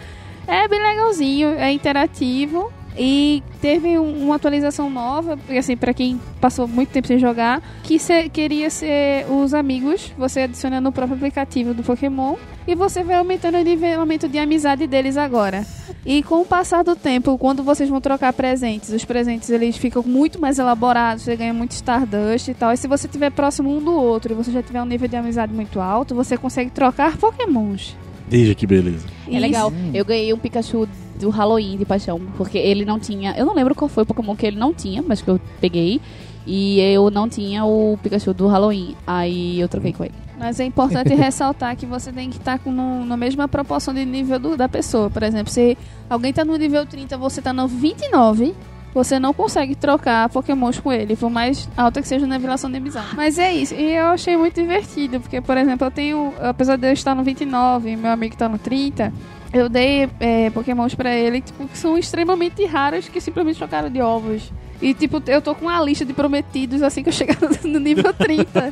É 0.48 0.68
bem 0.68 0.82
legalzinho, 0.82 1.50
é 1.50 1.72
interativo. 1.72 2.72
E 2.98 3.44
teve 3.60 4.00
um- 4.00 4.24
uma 4.24 4.36
atualização 4.36 4.90
nova, 4.90 5.38
assim, 5.58 5.76
pra 5.76 5.94
quem 5.94 6.18
passou 6.40 6.66
muito 6.66 6.90
tempo 6.90 7.08
sem 7.08 7.20
jogar, 7.20 7.62
que 7.84 8.00
cê- 8.00 8.30
queria 8.30 8.70
ser 8.70 9.26
os 9.30 9.54
amigos, 9.54 10.14
você 10.18 10.42
adiciona 10.42 10.80
no 10.80 10.94
próprio 10.94 11.18
aplicativo 11.18 11.74
do 11.74 11.84
Pokémon, 11.84 12.36
e 12.68 12.76
você 12.76 13.04
vai 13.04 13.16
aumentando 13.16 13.58
o 13.58 13.64
nivelamento 13.64 14.28
de 14.28 14.38
amizade 14.38 14.88
deles 14.88 15.18
agora. 15.18 15.66
E 16.06 16.22
com 16.22 16.42
o 16.42 16.46
passar 16.46 16.84
do 16.84 16.96
tempo, 16.96 17.38
quando 17.38 17.64
vocês 17.64 17.90
vão 17.90 18.00
trocar 18.00 18.32
presentes, 18.34 18.90
os 18.90 19.04
presentes 19.04 19.50
eles 19.50 19.78
ficam 19.78 20.04
muito 20.04 20.40
mais 20.40 20.60
elaborados, 20.60 21.24
você 21.24 21.36
ganha 21.36 21.54
muito 21.54 21.72
Stardust 21.72 22.48
e 22.48 22.54
tal. 22.54 22.72
E 22.72 22.78
se 22.78 22.88
você 22.88 23.08
estiver 23.08 23.32
próximo 23.32 23.76
um 23.76 23.84
do 23.84 23.92
outro 23.92 24.34
e 24.34 24.36
você 24.36 24.52
já 24.52 24.62
tiver 24.62 24.82
um 24.82 24.86
nível 24.86 25.08
de 25.08 25.16
amizade 25.16 25.54
muito 25.54 25.80
alto, 25.80 26.14
você 26.14 26.38
consegue 26.38 26.70
trocar 26.70 27.18
Pokémons. 27.18 27.96
Veja 28.28 28.56
que 28.56 28.66
beleza. 28.66 29.06
É 29.32 29.40
legal. 29.40 29.72
Eu 29.94 30.04
ganhei 30.04 30.34
um 30.34 30.38
Pikachu 30.38 30.88
do 31.20 31.30
Halloween 31.30 31.78
de 31.78 31.86
paixão, 31.86 32.20
porque 32.38 32.58
ele 32.58 32.86
não 32.86 33.00
tinha. 33.00 33.36
Eu 33.38 33.46
não 33.46 33.54
lembro 33.54 33.76
qual 33.76 33.88
foi 33.88 34.04
o 34.04 34.06
Pokémon 34.06 34.36
que 34.36 34.46
ele 34.46 34.58
não 34.58 34.74
tinha, 34.74 35.02
mas 35.02 35.22
que 35.22 35.30
eu 35.30 35.40
peguei. 35.62 36.02
E 36.46 36.80
eu 36.80 37.10
não 37.10 37.28
tinha 37.28 37.66
o 37.66 37.98
Pikachu 38.02 38.34
do 38.34 38.48
Halloween. 38.48 38.96
Aí 39.06 39.60
eu 39.60 39.68
troquei 39.68 39.94
com 39.94 40.04
ele. 40.04 40.25
Mas 40.38 40.60
é 40.60 40.66
importante 40.66 41.14
ressaltar 41.16 41.76
que 41.76 41.86
você 41.86 42.12
tem 42.12 42.30
que 42.30 42.38
estar 42.38 42.60
com 42.60 42.72
no, 42.72 43.06
na 43.06 43.16
mesma 43.18 43.48
proporção 43.48 43.94
de 43.94 44.06
nível 44.06 44.38
do- 44.40 44.58
da 44.58 44.68
pessoa. 44.70 45.10
Por 45.10 45.24
exemplo, 45.24 45.52
se 45.52 45.78
alguém 46.10 46.34
tá 46.34 46.44
no 46.44 46.56
nível 46.58 46.86
30 46.86 47.18
você 47.18 47.42
tá 47.42 47.54
no 47.54 47.68
29, 47.68 48.54
você 48.94 49.20
não 49.20 49.34
consegue 49.34 49.76
trocar 49.76 50.30
pokémons 50.30 50.80
com 50.80 50.92
ele, 50.92 51.16
por 51.18 51.30
mais 51.30 51.68
alta 51.76 52.02
que 52.02 52.08
seja 52.08 52.26
a 52.26 52.30
nivelação 52.30 52.70
de 52.72 52.78
amizade. 52.78 53.08
Mas 53.16 53.38
é 53.38 53.54
isso, 53.54 53.74
e 53.74 53.94
eu 53.94 54.06
achei 54.08 54.38
muito 54.38 54.56
divertido, 54.56 55.20
porque, 55.20 55.42
por 55.42 55.58
exemplo, 55.58 55.86
eu 55.88 55.92
tenho, 55.92 56.34
apesar 56.40 56.78
de 56.78 56.88
eu 56.88 56.94
estar 56.94 57.14
no 57.14 57.22
29 57.22 57.90
e 57.90 57.98
meu 57.98 58.10
amigo 58.12 58.38
tá 58.38 58.48
no 58.48 58.58
30, 58.58 59.12
eu 59.52 59.68
dei 59.68 60.10
é, 60.20 60.50
pokémons 60.50 60.96
pra 60.96 61.14
ele 61.14 61.42
tipo, 61.42 61.68
que 61.68 61.78
são 61.78 61.98
extremamente 61.98 62.66
raros, 62.66 63.10
que 63.10 63.20
simplesmente 63.20 63.58
trocaram 63.58 63.90
de 63.90 64.02
ovos. 64.02 64.50
E, 64.82 64.94
tipo, 64.94 65.22
eu 65.28 65.42
tô 65.42 65.56
com 65.56 65.66
uma 65.66 65.82
lista 65.82 66.04
de 66.06 66.14
prometidos 66.14 66.82
assim 66.84 67.02
que 67.04 67.08
eu 67.10 67.14
chegar 67.14 67.38
no 67.64 67.80
nível 67.80 68.14
30. 68.14 68.70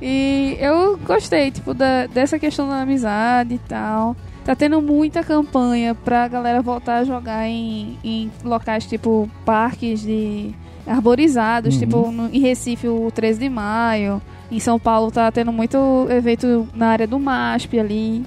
E 0.00 0.56
eu 0.60 0.96
gostei, 0.98 1.50
tipo, 1.50 1.74
da, 1.74 2.06
dessa 2.06 2.38
questão 2.38 2.68
da 2.68 2.80
amizade 2.82 3.54
e 3.54 3.58
tal. 3.58 4.14
Tá 4.44 4.54
tendo 4.56 4.80
muita 4.80 5.22
campanha 5.22 5.94
pra 5.94 6.26
galera 6.28 6.62
voltar 6.62 6.98
a 6.98 7.04
jogar 7.04 7.46
em, 7.46 7.98
em 8.02 8.30
locais 8.42 8.86
tipo 8.86 9.28
parques 9.44 10.00
de 10.00 10.54
arborizados, 10.86 11.74
Uhum. 11.74 11.80
tipo 11.80 12.10
no- 12.10 12.28
em 12.32 12.38
Recife 12.40 12.88
o 12.88 13.10
13 13.10 13.38
de 13.40 13.48
maio. 13.48 14.22
Em 14.50 14.58
São 14.58 14.78
Paulo 14.78 15.10
tá 15.10 15.30
tendo 15.30 15.52
muito 15.52 15.76
evento 16.08 16.66
na 16.74 16.88
área 16.88 17.06
do 17.06 17.18
MASP 17.18 17.78
ali, 17.78 18.24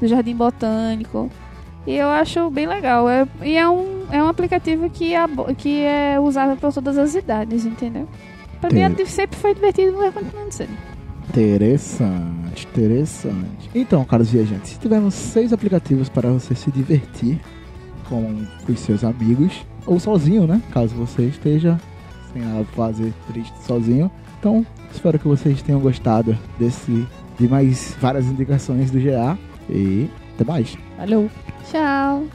do 0.00 0.06
Jardim 0.08 0.34
Botânico. 0.34 1.30
E 1.86 1.94
eu 1.94 2.08
acho 2.08 2.48
bem 2.50 2.66
legal. 2.66 3.08
É, 3.08 3.26
e 3.42 3.56
é 3.56 3.68
um, 3.68 4.04
é 4.10 4.22
um 4.22 4.28
aplicativo 4.28 4.88
que, 4.88 5.14
abo- 5.14 5.54
que 5.54 5.82
é 5.82 6.18
usável 6.18 6.56
por 6.56 6.72
todas 6.72 6.96
as 6.96 7.14
idades, 7.14 7.66
entendeu? 7.66 8.08
Pra 8.60 8.70
mim 8.70 8.80
Entendi. 8.80 9.02
é- 9.02 9.06
sempre 9.06 9.38
foi 9.38 9.54
divertido 9.54 9.90
e 9.90 9.96
vai 9.96 10.10
continuando 10.12 10.52
sendo. 10.52 10.70
Interessante, 11.30 12.66
interessante. 12.66 13.70
Então, 13.74 14.04
caros 14.04 14.30
viajantes, 14.30 14.78
tivemos 14.78 15.14
seis 15.14 15.52
aplicativos 15.52 16.08
para 16.08 16.30
você 16.30 16.54
se 16.54 16.70
divertir 16.70 17.40
com 18.08 18.46
os 18.68 18.80
seus 18.80 19.04
amigos, 19.04 19.64
ou 19.86 20.00
sozinho, 20.00 20.46
né? 20.46 20.62
Caso 20.70 20.94
você 20.94 21.26
esteja 21.26 21.78
sem 22.32 22.42
a 22.42 22.64
fase 22.74 23.12
triste 23.26 23.56
sozinho. 23.62 24.10
Então, 24.38 24.66
espero 24.92 25.18
que 25.18 25.28
vocês 25.28 25.60
tenham 25.62 25.80
gostado 25.80 26.36
desse 26.58 27.06
de 27.38 27.48
mais 27.48 27.94
várias 28.00 28.26
indicações 28.26 28.90
do 28.90 28.98
GA 28.98 29.38
e 29.68 30.10
até 30.34 30.44
mais. 30.44 30.76
Valeu. 30.96 31.30
Tchau! 31.70 32.26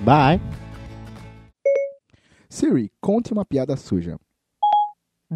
Bye. 0.00 0.40
Siri, 2.48 2.90
conte 3.00 3.32
uma 3.32 3.44
piada 3.44 3.76
suja. 3.76 4.16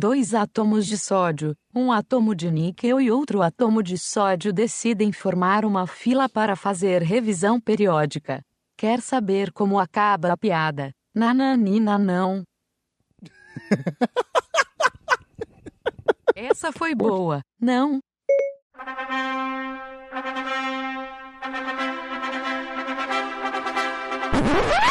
Dois 0.00 0.32
átomos 0.32 0.86
de 0.86 0.96
sódio, 0.96 1.56
um 1.74 1.90
átomo 1.90 2.32
de 2.32 2.52
níquel 2.52 3.00
e 3.00 3.10
outro 3.10 3.42
átomo 3.42 3.82
de 3.82 3.98
sódio 3.98 4.52
decidem 4.52 5.10
formar 5.10 5.64
uma 5.64 5.88
fila 5.88 6.28
para 6.28 6.54
fazer 6.54 7.02
revisão 7.02 7.60
periódica. 7.60 8.40
Quer 8.76 9.00
saber 9.00 9.50
como 9.50 9.76
acaba 9.76 10.32
a 10.32 10.36
piada? 10.36 10.92
Nananina 11.12 11.98
não. 11.98 12.44
Essa 16.32 16.70
foi 16.70 16.94
boa, 16.94 17.40
não? 17.60 17.98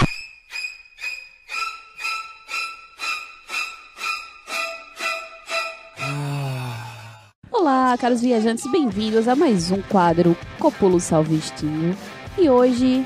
Olá, 7.59 7.97
caros 7.97 8.21
viajantes, 8.21 8.71
bem-vindos 8.71 9.27
a 9.27 9.35
mais 9.35 9.71
um 9.71 9.81
quadro 9.81 10.37
Copulo 10.59 10.99
Salvestinho. 10.99 11.97
E 12.37 12.47
hoje, 12.47 13.03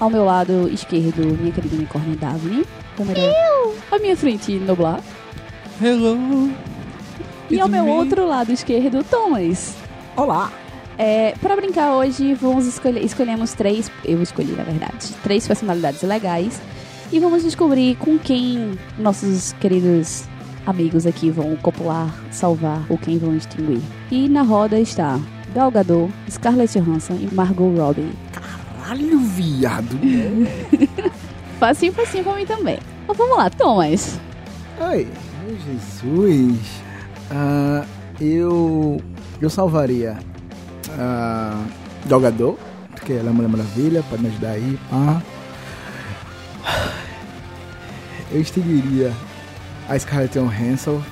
ao 0.00 0.08
meu 0.08 0.24
lado 0.24 0.66
esquerdo, 0.72 1.22
minha 1.38 1.52
querida 1.52 1.76
unicórnio 1.76 2.16
Daphne. 2.16 2.64
Câmera 2.96 3.20
à 3.90 3.98
minha 3.98 4.16
frente, 4.16 4.54
Noblar. 4.54 5.02
Hello. 5.78 6.50
E 7.50 7.60
ao 7.60 7.68
meu 7.68 7.84
me. 7.84 7.90
outro 7.90 8.26
lado 8.26 8.50
esquerdo, 8.50 9.04
Thomas. 9.04 9.76
Olá! 10.16 10.50
É, 10.96 11.34
para 11.42 11.54
brincar 11.54 11.92
hoje, 11.92 12.32
vamos 12.32 12.66
escolher, 12.66 13.04
escolhemos 13.04 13.52
três, 13.52 13.92
eu 14.06 14.22
escolhi 14.22 14.52
na 14.52 14.64
verdade, 14.64 15.12
três 15.22 15.46
personalidades 15.46 16.00
legais 16.00 16.58
e 17.12 17.20
vamos 17.20 17.42
descobrir 17.42 17.96
com 17.96 18.18
quem 18.18 18.78
nossos 18.98 19.52
queridos 19.60 20.26
amigos 20.66 21.06
aqui 21.06 21.30
vão 21.30 21.56
copular, 21.56 22.14
salvar 22.30 22.84
ou 22.88 22.96
quem 22.98 23.18
vão 23.18 23.34
extinguir. 23.36 23.80
E 24.10 24.28
na 24.28 24.42
roda 24.42 24.78
está 24.78 25.18
Gal 25.54 25.70
Gadot, 25.70 26.12
Scarlett 26.30 26.78
Johansson 26.78 27.14
e 27.20 27.34
Margot 27.34 27.74
Robbie. 27.76 28.12
Caralho, 28.32 29.18
viado! 29.18 29.98
Facinho, 31.60 31.92
facinho 31.92 32.24
pra 32.24 32.34
mim 32.34 32.44
também. 32.44 32.78
Então 33.04 33.14
vamos 33.14 33.36
lá, 33.36 33.48
Thomas. 33.48 34.18
Ai, 34.80 35.06
meu 35.46 35.56
Jesus. 35.60 36.58
Ah, 37.30 37.84
eu. 38.20 39.00
Eu 39.40 39.48
salvaria 39.48 40.18
a 40.98 41.64
Galgador, 42.06 42.56
porque 42.90 43.12
ela 43.12 43.28
é 43.28 43.30
uma 43.30 43.48
Maravilha, 43.48 44.02
pode 44.10 44.22
me 44.22 44.28
ajudar 44.28 44.50
aí. 44.50 44.78
pá. 44.90 45.22
Eu 48.32 48.40
extinguiria 48.40 49.12
a 49.88 49.98
Scarlett 49.98 50.38
Johansson 50.38 51.02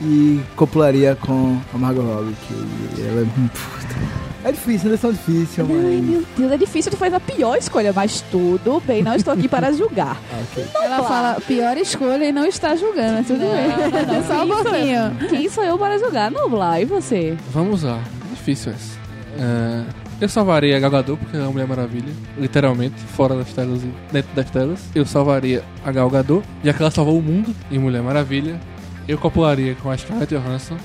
e 0.00 0.40
copularia 0.56 1.16
com 1.20 1.58
a 1.72 1.78
Margot 1.78 2.02
Robbie, 2.02 2.34
que 2.46 3.02
ela 3.02 3.22
é. 3.22 3.24
Puta. 3.24 4.26
É 4.44 4.52
difícil, 4.52 4.90
eles 4.90 5.00
são 5.00 5.10
difíceis, 5.10 5.58
Ai, 5.58 5.66
mas. 5.76 6.04
meu 6.04 6.24
Deus, 6.36 6.52
é 6.52 6.56
difícil, 6.56 6.92
tu 6.92 6.96
fez 6.96 7.12
a 7.12 7.18
pior 7.18 7.56
escolha, 7.56 7.92
mas 7.92 8.20
tudo 8.30 8.80
bem, 8.86 9.02
não 9.02 9.14
estou 9.16 9.32
aqui 9.34 9.48
para 9.48 9.72
julgar. 9.72 10.16
Ah, 10.32 10.42
ok. 10.52 10.66
Ela 10.84 11.02
fala, 11.02 11.40
pior 11.46 11.76
escolha 11.78 12.24
e 12.26 12.32
não 12.32 12.44
está 12.46 12.76
julgando, 12.76 13.24
tudo 13.26 13.40
bem. 13.40 14.22
Só 14.28 14.44
um 14.44 14.46
Quem 14.46 14.48
sou 14.48 14.58
eu? 14.58 14.64
pouquinho. 15.10 15.28
Quem 15.30 15.48
sou 15.48 15.64
eu 15.64 15.78
para 15.78 15.98
julgar? 15.98 16.30
Noblar, 16.30 16.80
e 16.80 16.84
você? 16.84 17.36
Vamos 17.52 17.82
lá, 17.82 18.00
difícil 18.30 18.72
essa. 18.72 18.96
É, 19.38 19.82
eu 20.20 20.28
salvaria 20.28 20.76
a 20.76 20.80
Gal 20.80 20.90
Gadot, 20.90 21.18
porque 21.18 21.36
é 21.36 21.40
uma 21.40 21.52
Mulher 21.52 21.66
Maravilha, 21.66 22.12
literalmente, 22.38 22.94
fora 22.96 23.34
das 23.34 23.52
telas 23.52 23.82
e 23.82 23.92
dentro 24.12 24.34
das 24.34 24.50
telas. 24.50 24.80
Eu 24.94 25.04
salvaria 25.04 25.62
a 25.84 25.92
Gal 25.92 26.08
Gadot, 26.08 26.42
já 26.64 26.72
que 26.72 26.82
ela 26.82 26.90
salvou 26.90 27.18
o 27.18 27.22
mundo 27.22 27.54
em 27.70 27.78
Mulher 27.78 28.02
Maravilha. 28.02 28.58
Eu 29.06 29.18
copularia 29.18 29.74
com 29.76 29.90
a 29.90 29.96
Scarlett 29.96 30.34
Johansson 30.34 30.76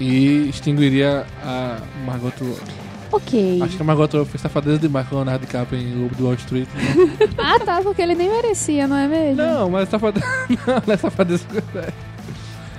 e 0.00 0.48
extinguiria 0.48 1.24
a 1.44 1.78
Margot 2.04 2.32
Robbie. 2.40 2.80
Ok. 3.12 3.60
Acho 3.62 3.76
que 3.76 3.82
a 3.82 3.84
Margot 3.84 4.08
Robbie 4.12 4.30
foi 4.30 4.40
safadeza 4.40 4.78
demais 4.78 5.06
com 5.08 5.14
o 5.16 5.18
Leonardo 5.18 5.44
DiCaprio 5.46 5.80
em 5.80 6.02
Lobo 6.02 6.14
do 6.14 6.24
Wall 6.24 6.34
Street. 6.34 6.68
Ah, 7.38 7.58
tá, 7.58 7.80
porque 7.82 8.00
ele 8.02 8.14
nem 8.14 8.28
merecia, 8.30 8.86
não 8.88 8.96
é 8.96 9.06
mesmo? 9.06 9.42
Não, 9.42 9.70
mas 9.70 9.88
safadeza... 9.88 10.26
Não, 10.66 10.82
não 10.86 10.94
é 10.94 10.96
safadeza... 10.96 11.44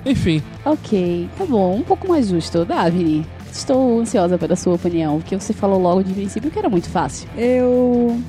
Enfim, 0.05 0.41
Ok, 0.65 1.29
tá 1.38 1.46
bom, 1.46 1.75
um 1.77 1.84
pouco 1.84 2.08
mais 2.08 2.27
justo. 2.29 2.65
Davi, 2.65 3.24
estou 3.51 4.00
ansiosa 4.00 4.38
pela 4.38 4.55
sua 4.55 4.75
opinião, 4.75 5.20
porque 5.20 5.39
você 5.39 5.53
falou 5.53 5.79
logo 5.79 6.03
de 6.03 6.13
princípio 6.13 6.50
que 6.50 6.60
era 6.60 6.70
muito 6.70 6.89
fácil. 6.89 7.27
Eu 7.38 8.22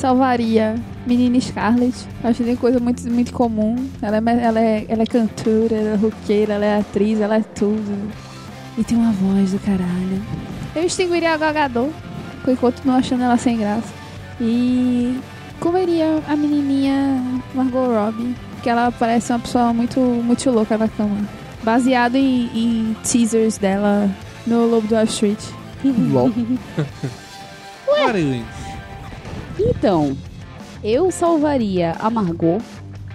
salvaria 0.00 0.76
Menina 1.06 1.38
Scarlett. 1.40 1.96
Acho 2.24 2.38
que 2.38 2.44
tem 2.44 2.56
coisa 2.56 2.80
muito, 2.80 3.02
muito 3.10 3.32
comum. 3.32 3.76
Ela 4.00 4.16
é, 4.16 4.44
ela, 4.44 4.60
é, 4.60 4.86
ela 4.88 5.02
é 5.02 5.06
cantora, 5.06 5.76
ela 5.76 5.90
é 5.90 5.96
roqueira, 5.96 6.54
ela 6.54 6.64
é 6.64 6.78
atriz, 6.78 7.20
ela 7.20 7.36
é 7.36 7.42
tudo. 7.42 8.10
E 8.78 8.84
tem 8.84 8.96
uma 8.96 9.12
voz 9.12 9.52
do 9.52 9.58
caralho. 9.58 10.22
Eu 10.74 10.84
extinguiria 10.84 11.34
a 11.34 11.36
Gagador, 11.36 11.90
eu 12.46 12.56
continuo 12.56 12.96
achando 12.96 13.22
ela 13.24 13.36
sem 13.36 13.58
graça. 13.58 13.92
E 14.40 15.20
comeria 15.58 16.22
a 16.26 16.34
menininha 16.34 17.22
Margot 17.54 17.86
Robbie, 17.86 18.34
que 18.62 18.70
ela 18.70 18.90
parece 18.90 19.32
uma 19.32 19.38
pessoa 19.40 19.72
muito, 19.74 20.00
muito 20.00 20.50
louca 20.50 20.78
na 20.78 20.88
cama. 20.88 21.28
Baseado 21.62 22.16
em, 22.16 22.48
em 22.54 22.96
teasers 23.02 23.58
dela 23.58 24.08
no 24.50 24.66
Lobo 24.66 24.88
do 24.88 24.94
Wall 24.94 25.04
Street. 25.04 25.38
LOL. 25.84 26.30
Marilyn. 27.88 28.44
Então, 29.58 30.16
eu 30.82 31.10
salvaria 31.10 31.94
a 32.00 32.10
Margot 32.10 32.60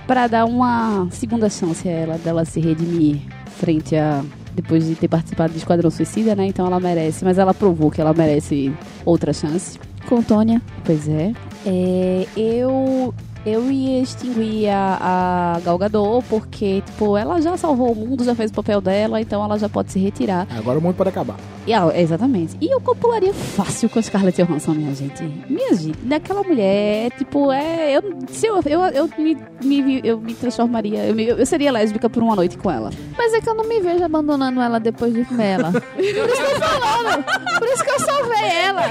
para 0.08 0.27
dar 0.27 0.46
uma 0.46 1.08
segunda 1.12 1.50
chance 1.50 1.88
a 1.88 1.92
ela 1.92 2.18
dela 2.18 2.46
se 2.46 2.60
redimir 2.60 3.20
frente 3.58 3.96
a 3.96 4.24
depois 4.54 4.86
de 4.86 4.96
ter 4.96 5.10
participado 5.10 5.51
do 5.51 5.58
Esquadrão 5.58 5.92
Suicida, 5.92 6.34
né? 6.34 6.46
Então 6.46 6.65
ela 6.65 6.80
merece, 6.80 7.25
mas 7.25 7.38
ela 7.38 7.54
provou 7.54 7.92
que 7.92 8.00
ela 8.00 8.13
merece 8.13 8.74
outra 9.04 9.34
chance. 9.34 9.77
Com 10.08 10.22
Tônia. 10.22 10.62
Pois 10.86 11.10
é. 11.10 11.34
É, 11.65 12.27
eu 12.38 13.13
eu 13.46 13.72
ia 13.72 14.02
extinguir 14.02 14.70
a, 14.70 15.56
a 15.58 15.60
Gal 15.62 15.78
Gadot 15.78 16.25
porque, 16.30 16.82
tipo, 16.82 17.16
ela 17.16 17.40
já 17.42 17.56
salvou 17.58 17.92
o 17.92 17.96
mundo, 17.96 18.24
já 18.24 18.34
fez 18.36 18.50
o 18.52 18.54
papel 18.54 18.82
dela, 18.82 19.22
então 19.22 19.44
ela 19.44 19.58
já 19.60 19.70
pode 19.70 19.92
se 19.92 20.00
retirar. 20.00 20.48
Agora 20.58 20.80
o 20.80 20.82
mundo 20.82 20.96
pode 20.96 21.10
acabar. 21.10 21.36
E, 21.68 21.74
ah, 21.74 21.90
exatamente. 21.96 22.56
E 22.62 22.72
eu 22.74 22.80
copularia 22.82 23.34
fácil 23.34 23.90
com 23.90 23.98
a 23.98 24.02
Scarlett 24.02 24.42
Johansson, 24.44 24.72
minha 24.74 24.94
gente. 24.94 25.24
Minha 25.50 25.74
gente, 25.75 25.98
daquela 26.04 26.44
mulher, 26.44 27.12
tipo, 27.18 27.52
é. 27.52 27.98
Eu, 27.98 28.04
se 28.30 28.46
eu, 28.48 28.60
eu, 28.66 28.82
eu, 28.86 29.10
me, 29.18 29.36
me- 29.64 30.02
eu 30.04 30.20
me 30.20 30.34
transformaria. 30.36 31.06
Eu, 31.06 31.16
me- 31.16 31.28
eu 31.28 31.46
seria 31.46 31.72
lésbica 31.72 32.10
por 32.10 32.22
uma 32.22 32.36
noite 32.36 32.58
com 32.58 32.70
ela. 32.70 32.92
Mas 33.18 33.34
é 33.34 33.42
que 33.42 33.50
eu 33.50 33.56
não 33.56 33.68
me 33.68 33.80
vejo 33.82 34.04
abandonando 34.04 34.62
ela 34.62 34.80
depois 34.80 35.14
de 35.14 35.24
comer 35.25 35.60
ela. 35.60 35.72
Por 35.96 36.04
isso 36.04 36.14
que 36.14 36.20
eu 36.20 36.60
tô 36.60 36.80
falando. 36.80 37.24
Por 37.60 37.68
isso 37.68 37.84
que 37.84 37.90
eu 37.92 38.00
salvei 38.00 38.48
ela. 38.64 38.84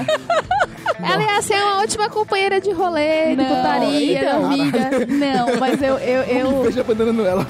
Ela 0.99 1.23
ia 1.23 1.41
ser 1.41 1.55
uma 1.55 1.81
ótima 1.81 2.09
companheira 2.09 2.59
de 2.61 2.71
rolê, 2.71 3.29
de 3.29 3.35
Não, 3.37 3.45
putaria, 3.45 4.19
então. 4.19 4.44
Não, 5.07 5.59
mas 5.59 5.81
eu. 5.81 5.97
eu, 5.97 6.21
eu 6.23 6.63
Veja 6.63 6.81
abandonando 6.81 7.25
ela. 7.25 7.45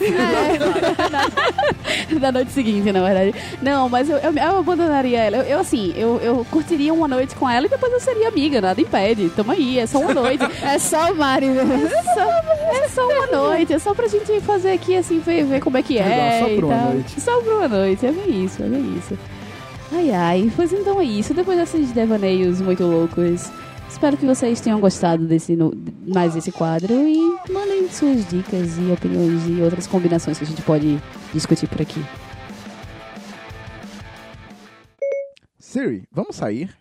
da 2.19 2.31
noite 2.31 2.51
seguinte, 2.51 2.91
na 2.91 3.01
verdade. 3.03 3.33
Não, 3.61 3.89
mas 3.89 4.09
eu, 4.09 4.17
eu, 4.17 4.33
eu 4.33 4.59
abandonaria 4.59 5.19
ela. 5.19 5.37
Eu, 5.37 5.43
eu, 5.43 5.59
assim, 5.59 5.93
eu, 5.95 6.19
eu 6.21 6.45
curtiria 6.49 6.93
uma 6.93 7.07
noite 7.07 7.35
com 7.35 7.49
ela 7.49 7.65
e 7.65 7.69
depois 7.69 7.91
eu 7.91 7.99
seria 7.99 8.27
amiga, 8.27 8.61
nada 8.61 8.79
impede. 8.81 9.29
Tamo 9.29 9.51
aí, 9.51 9.79
é 9.79 9.85
só 9.85 9.99
uma 9.99 10.13
noite. 10.13 10.43
É 10.65 10.79
só 10.79 11.11
o 11.11 11.15
Mari 11.15 11.47
mesmo. 11.47 11.73
É 11.73 12.03
só, 12.13 12.21
é 12.21 12.87
só 12.89 13.07
uma 13.07 13.27
noite, 13.27 13.73
é 13.73 13.79
só 13.79 13.93
pra 13.93 14.07
gente 14.07 14.41
fazer 14.41 14.71
aqui, 14.71 14.95
assim, 14.97 15.19
ver, 15.19 15.43
ver 15.43 15.59
como 15.61 15.77
é 15.77 15.81
que 15.83 15.97
é. 15.97 16.39
Só 16.39 16.45
por 16.45 16.51
e 16.53 16.63
uma 16.63 16.75
tal. 16.75 16.93
noite. 16.93 17.21
Só 17.21 17.41
por 17.41 17.53
uma 17.53 17.67
noite, 17.67 18.05
é 18.05 18.11
bem 18.11 18.45
isso, 18.45 18.63
é 18.63 18.67
bem 18.67 18.95
isso. 18.97 19.17
Ai, 19.91 20.11
ai, 20.11 20.51
pois 20.55 20.73
então 20.73 20.99
é 20.99 21.03
isso. 21.03 21.33
Depois 21.33 21.57
desses 21.57 21.91
devaneios 21.91 22.59
muito 22.61 22.83
loucos, 22.83 23.49
espero 23.95 24.17
que 24.17 24.25
vocês 24.25 24.59
tenham 24.59 24.79
gostado 24.81 25.25
desse 25.25 25.55
no- 25.55 25.71
mais 26.05 26.33
desse 26.33 26.51
quadro 26.51 26.93
e 26.93 27.17
mandem 27.49 27.89
suas 27.89 28.27
dicas 28.29 28.77
e 28.77 28.91
opiniões 28.91 29.47
e 29.47 29.61
outras 29.61 29.87
combinações 29.87 30.37
que 30.37 30.43
a 30.43 30.47
gente 30.47 30.61
pode 30.63 31.01
discutir 31.33 31.67
por 31.69 31.81
aqui. 31.81 32.03
Siri, 35.57 36.03
vamos 36.11 36.35
sair? 36.35 36.75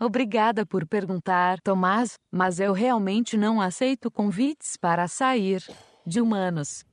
Obrigada 0.00 0.64
por 0.64 0.86
perguntar, 0.86 1.60
Tomás, 1.60 2.14
mas 2.30 2.58
eu 2.58 2.72
realmente 2.72 3.36
não 3.36 3.60
aceito 3.60 4.10
convites 4.10 4.76
para 4.78 5.06
sair 5.06 5.62
de 6.06 6.20
humanos. 6.22 6.84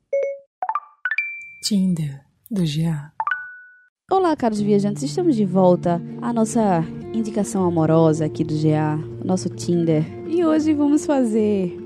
Tinder 1.63 2.21
do 2.51 2.63
GA. 2.65 3.13
Olá, 4.11 4.35
caros 4.35 4.59
viajantes, 4.59 5.03
estamos 5.03 5.35
de 5.35 5.45
volta 5.45 6.01
à 6.19 6.33
nossa 6.33 6.83
indicação 7.13 7.63
amorosa 7.63 8.25
aqui 8.25 8.43
do 8.43 8.55
GA, 8.55 8.97
nosso 9.23 9.49
Tinder. 9.49 10.03
E 10.27 10.43
hoje 10.43 10.73
vamos 10.73 11.05
fazer 11.05 11.79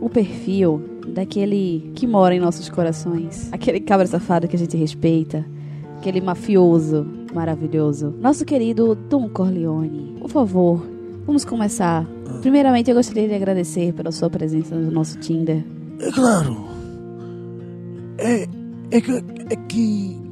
o 0.00 0.08
perfil 0.08 0.82
daquele 1.08 1.92
que 1.94 2.06
mora 2.06 2.34
em 2.34 2.40
nossos 2.40 2.70
corações, 2.70 3.52
aquele 3.52 3.80
cabra 3.80 4.06
safado 4.06 4.48
que 4.48 4.56
a 4.56 4.58
gente 4.58 4.78
respeita, 4.78 5.44
aquele 5.98 6.22
mafioso 6.22 7.06
maravilhoso, 7.34 8.14
nosso 8.18 8.46
querido 8.46 8.94
Don 8.94 9.28
Corleone. 9.28 10.16
Por 10.22 10.30
favor, 10.30 10.82
vamos 11.26 11.44
começar. 11.44 12.06
Primeiramente, 12.40 12.88
eu 12.88 12.96
gostaria 12.96 13.28
de 13.28 13.34
agradecer 13.34 13.92
pela 13.92 14.10
sua 14.10 14.30
presença 14.30 14.74
no 14.74 14.90
nosso 14.90 15.18
Tinder. 15.18 15.62
É 16.00 16.10
claro. 16.12 16.64
É, 18.16 18.48
é, 18.90 19.00
que, 19.02 19.12
é 19.50 19.56
que 19.68 20.27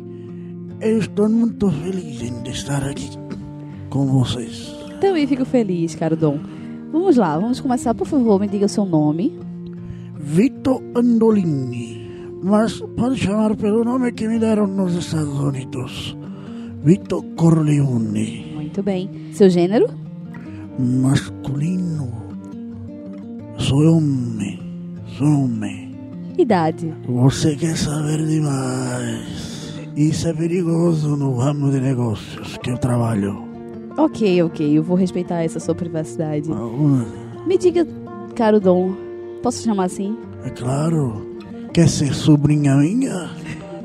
eu 0.81 0.99
estou 0.99 1.29
muito 1.29 1.71
feliz 1.71 2.23
em 2.23 2.49
estar 2.51 2.85
aqui 2.85 3.11
com 3.91 4.07
vocês. 4.07 4.75
Também 5.01 5.27
fico 5.27 5.45
feliz, 5.45 5.95
caro 5.95 6.17
Dom. 6.17 6.39
Vamos 6.93 7.17
lá, 7.17 7.39
vamos 7.39 7.61
começar. 7.61 7.95
Por 7.95 8.07
favor, 8.07 8.41
me 8.41 8.49
diga 8.49 8.67
o 8.67 8.69
seu 8.69 8.85
nome. 8.85 9.39
Vito 10.19 10.83
Andolini. 10.95 12.07
Mas 12.43 12.81
pode 12.97 13.17
chamar 13.17 13.57
pelo 13.57 13.85
nome 13.85 14.13
que 14.13 14.29
me 14.29 14.39
deram 14.39 14.67
nos 14.67 14.95
Estados 14.95 15.39
Unidos. 15.39 16.17
Vito 16.83 17.23
Corleone. 17.37 18.53
Muito 18.55 18.83
bem. 18.83 19.11
Seu 19.33 19.51
gênero? 19.51 19.89
Masculino. 20.79 22.13
Sou 23.59 23.97
homem. 23.97 24.61
Sou 25.17 25.27
homem. 25.27 25.97
Idade. 26.39 26.93
Você 27.09 27.57
quer 27.57 27.77
saber 27.77 28.25
demais. 28.27 29.46
Isso 29.97 30.29
é 30.29 30.33
perigoso 30.33 31.17
no 31.17 31.35
ramo 31.37 31.71
de 31.71 31.81
negócios 31.81 32.59
que 32.59 32.71
eu 32.71 32.79
trabalho. 32.79 33.43
Ok, 33.97 34.43
ok, 34.43 34.79
eu 34.79 34.83
vou 34.83 34.97
respeitar 34.97 35.43
essa 35.43 35.59
sua 35.59 35.75
privacidade. 35.75 36.51
Ah, 36.53 37.47
Me 37.47 37.57
diga, 37.57 37.87
caro 38.35 38.61
Dom, 38.61 38.95
posso 39.43 39.63
chamar 39.63 39.85
assim? 39.85 40.17
É 40.45 40.51
claro. 40.51 41.39
Quer 41.73 41.89
ser 41.89 42.15
sobrinha 42.15 42.77
minha? 42.77 43.31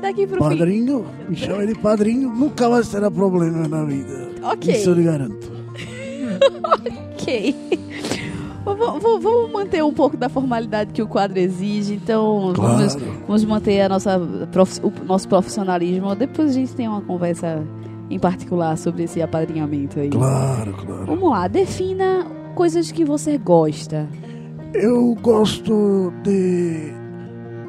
Daqui 0.02 0.26
pro 0.26 0.36
fim. 0.42 0.48
Padrinho? 0.58 1.04
Me 1.28 1.36
chama 1.36 1.66
de 1.66 1.74
padrinho. 1.74 2.28
Nunca 2.30 2.68
mais 2.68 2.88
terá 2.88 3.10
problema 3.10 3.66
na 3.68 3.84
vida. 3.84 4.30
Ok. 4.42 4.74
Isso 4.74 4.90
eu 4.90 4.94
lhe 4.94 5.04
garanto. 5.04 5.50
Ok. 7.22 7.54
Vamos 8.64 9.52
manter 9.52 9.82
um 9.82 9.92
pouco 9.92 10.16
da 10.16 10.28
formalidade 10.28 10.92
que 10.92 11.02
o 11.02 11.06
quadro 11.08 11.38
exige, 11.38 11.94
então 11.94 12.52
vamos, 12.54 12.94
Claro. 12.94 13.12
vamos 13.26 13.44
manter 13.44 13.80
a 13.82 13.88
nossa, 13.88 14.18
o 14.18 15.04
nosso 15.04 15.28
profissionalismo. 15.28 16.14
Depois 16.14 16.50
a 16.50 16.52
gente 16.54 16.74
tem 16.74 16.86
uma 16.88 17.00
conversa 17.00 17.62
em 18.08 18.18
particular 18.18 18.76
sobre 18.78 19.04
esse 19.04 19.20
apadrinhamento 19.20 19.98
aí. 19.98 20.10
Claro, 20.10 20.72
claro. 20.74 21.06
Vamos 21.06 21.30
lá, 21.30 21.48
defina 21.48 22.26
coisas 22.54 22.92
que 22.92 23.04
você 23.04 23.36
gosta. 23.38 24.08
Eu 24.74 25.14
gosto 25.20 26.12
de 26.22 26.92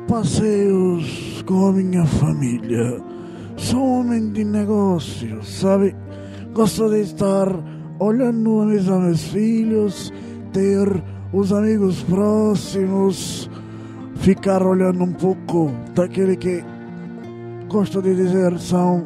passeios 0.08 1.44
com 1.48 1.68
a 1.68 1.72
minha 1.74 2.06
família. 2.06 3.02
Sou 3.58 3.82
homem 4.00 4.32
de 4.32 4.44
negócios, 4.44 5.48
sabe? 5.60 5.96
Gosto 6.54 6.90
de 6.90 7.02
estar 7.02 7.48
olhando 8.00 8.62
a 8.62 8.66
mesa 8.66 8.98
meus 9.00 9.24
filhos, 9.24 10.12
ter 10.54 11.04
os 11.34 11.52
amigos 11.52 12.02
próximos, 12.04 13.50
ficar 14.18 14.62
olhando 14.66 15.04
um 15.04 15.12
pouco 15.12 15.72
daquele 15.96 16.38
que 16.38 16.64
gosto 17.68 18.02
de 18.02 18.16
dizer 18.16 18.58
são 18.60 19.06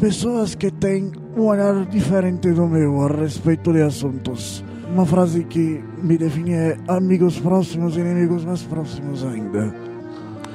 pessoas 0.00 0.56
que 0.56 0.70
têm 0.70 1.12
um 1.36 1.42
olhar 1.42 1.86
diferente 1.86 2.52
do 2.52 2.66
meu 2.66 3.00
a 3.02 3.08
respeito 3.08 3.72
de 3.72 3.82
assuntos. 3.82 4.64
Uma 4.92 5.06
frase 5.06 5.44
que 5.44 5.82
me 6.02 6.18
define 6.18 6.52
é 6.52 6.76
amigos 6.88 7.38
próximos 7.38 7.96
e 7.96 8.00
inimigos 8.00 8.44
mais 8.44 8.62
próximos 8.62 9.24
ainda. 9.24 9.72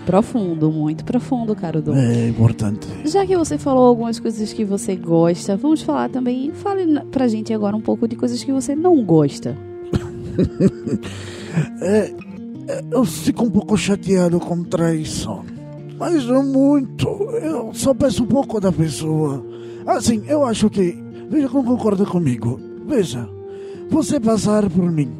Profundo, 0.06 0.70
muito 0.70 1.06
profundo, 1.06 1.56
caro 1.56 1.82
Dom. 1.82 1.96
É 1.96 2.28
importante. 2.28 2.86
Já 3.06 3.26
que 3.26 3.38
você 3.38 3.58
falou 3.58 3.86
algumas 3.86 4.20
coisas 4.20 4.52
que 4.52 4.66
você 4.66 4.98
gosta, 4.98 5.56
vamos 5.56 5.82
falar 5.82 6.10
também. 6.10 6.52
Fale 6.52 7.00
pra 7.06 7.28
gente 7.28 7.54
agora 7.54 7.76
um 7.76 7.82
pouco 7.82 8.06
de 8.06 8.18
coisas 8.18 8.44
que 8.44 8.52
você 8.52 8.76
não 8.76 9.02
gosta. 9.06 9.58
É, 11.82 12.12
é, 12.68 12.84
eu 12.90 13.06
fico 13.06 13.46
um 13.46 13.50
pouco 13.52 13.78
chateado 13.78 14.40
com 14.40 14.64
traição. 14.64 15.46
Mas 16.00 16.26
não 16.26 16.44
muito. 16.44 17.08
Eu 17.08 17.72
só 17.74 17.94
peço 17.94 18.24
um 18.24 18.28
pouco 18.28 18.60
da 18.60 18.72
pessoa. 18.72 19.46
Assim, 19.86 20.24
eu 20.28 20.44
acho 20.46 20.70
que. 20.70 20.98
Veja 21.30 21.48
como 21.48 21.64
concorda 21.64 22.06
comigo. 22.06 22.60
Veja, 22.88 23.30
você 23.90 24.20
passar 24.20 24.70
por 24.70 24.92
mim, 24.92 25.12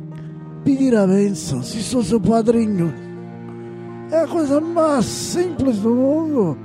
pedir 0.64 0.96
a 0.96 1.08
benção, 1.08 1.62
se 1.64 1.82
sou 1.82 2.04
seu 2.04 2.20
padrinho. 2.20 2.94
É 4.12 4.22
a 4.22 4.28
coisa 4.28 4.60
mais 4.60 5.06
simples 5.06 5.78
do 5.78 5.90
mundo. 5.90 6.58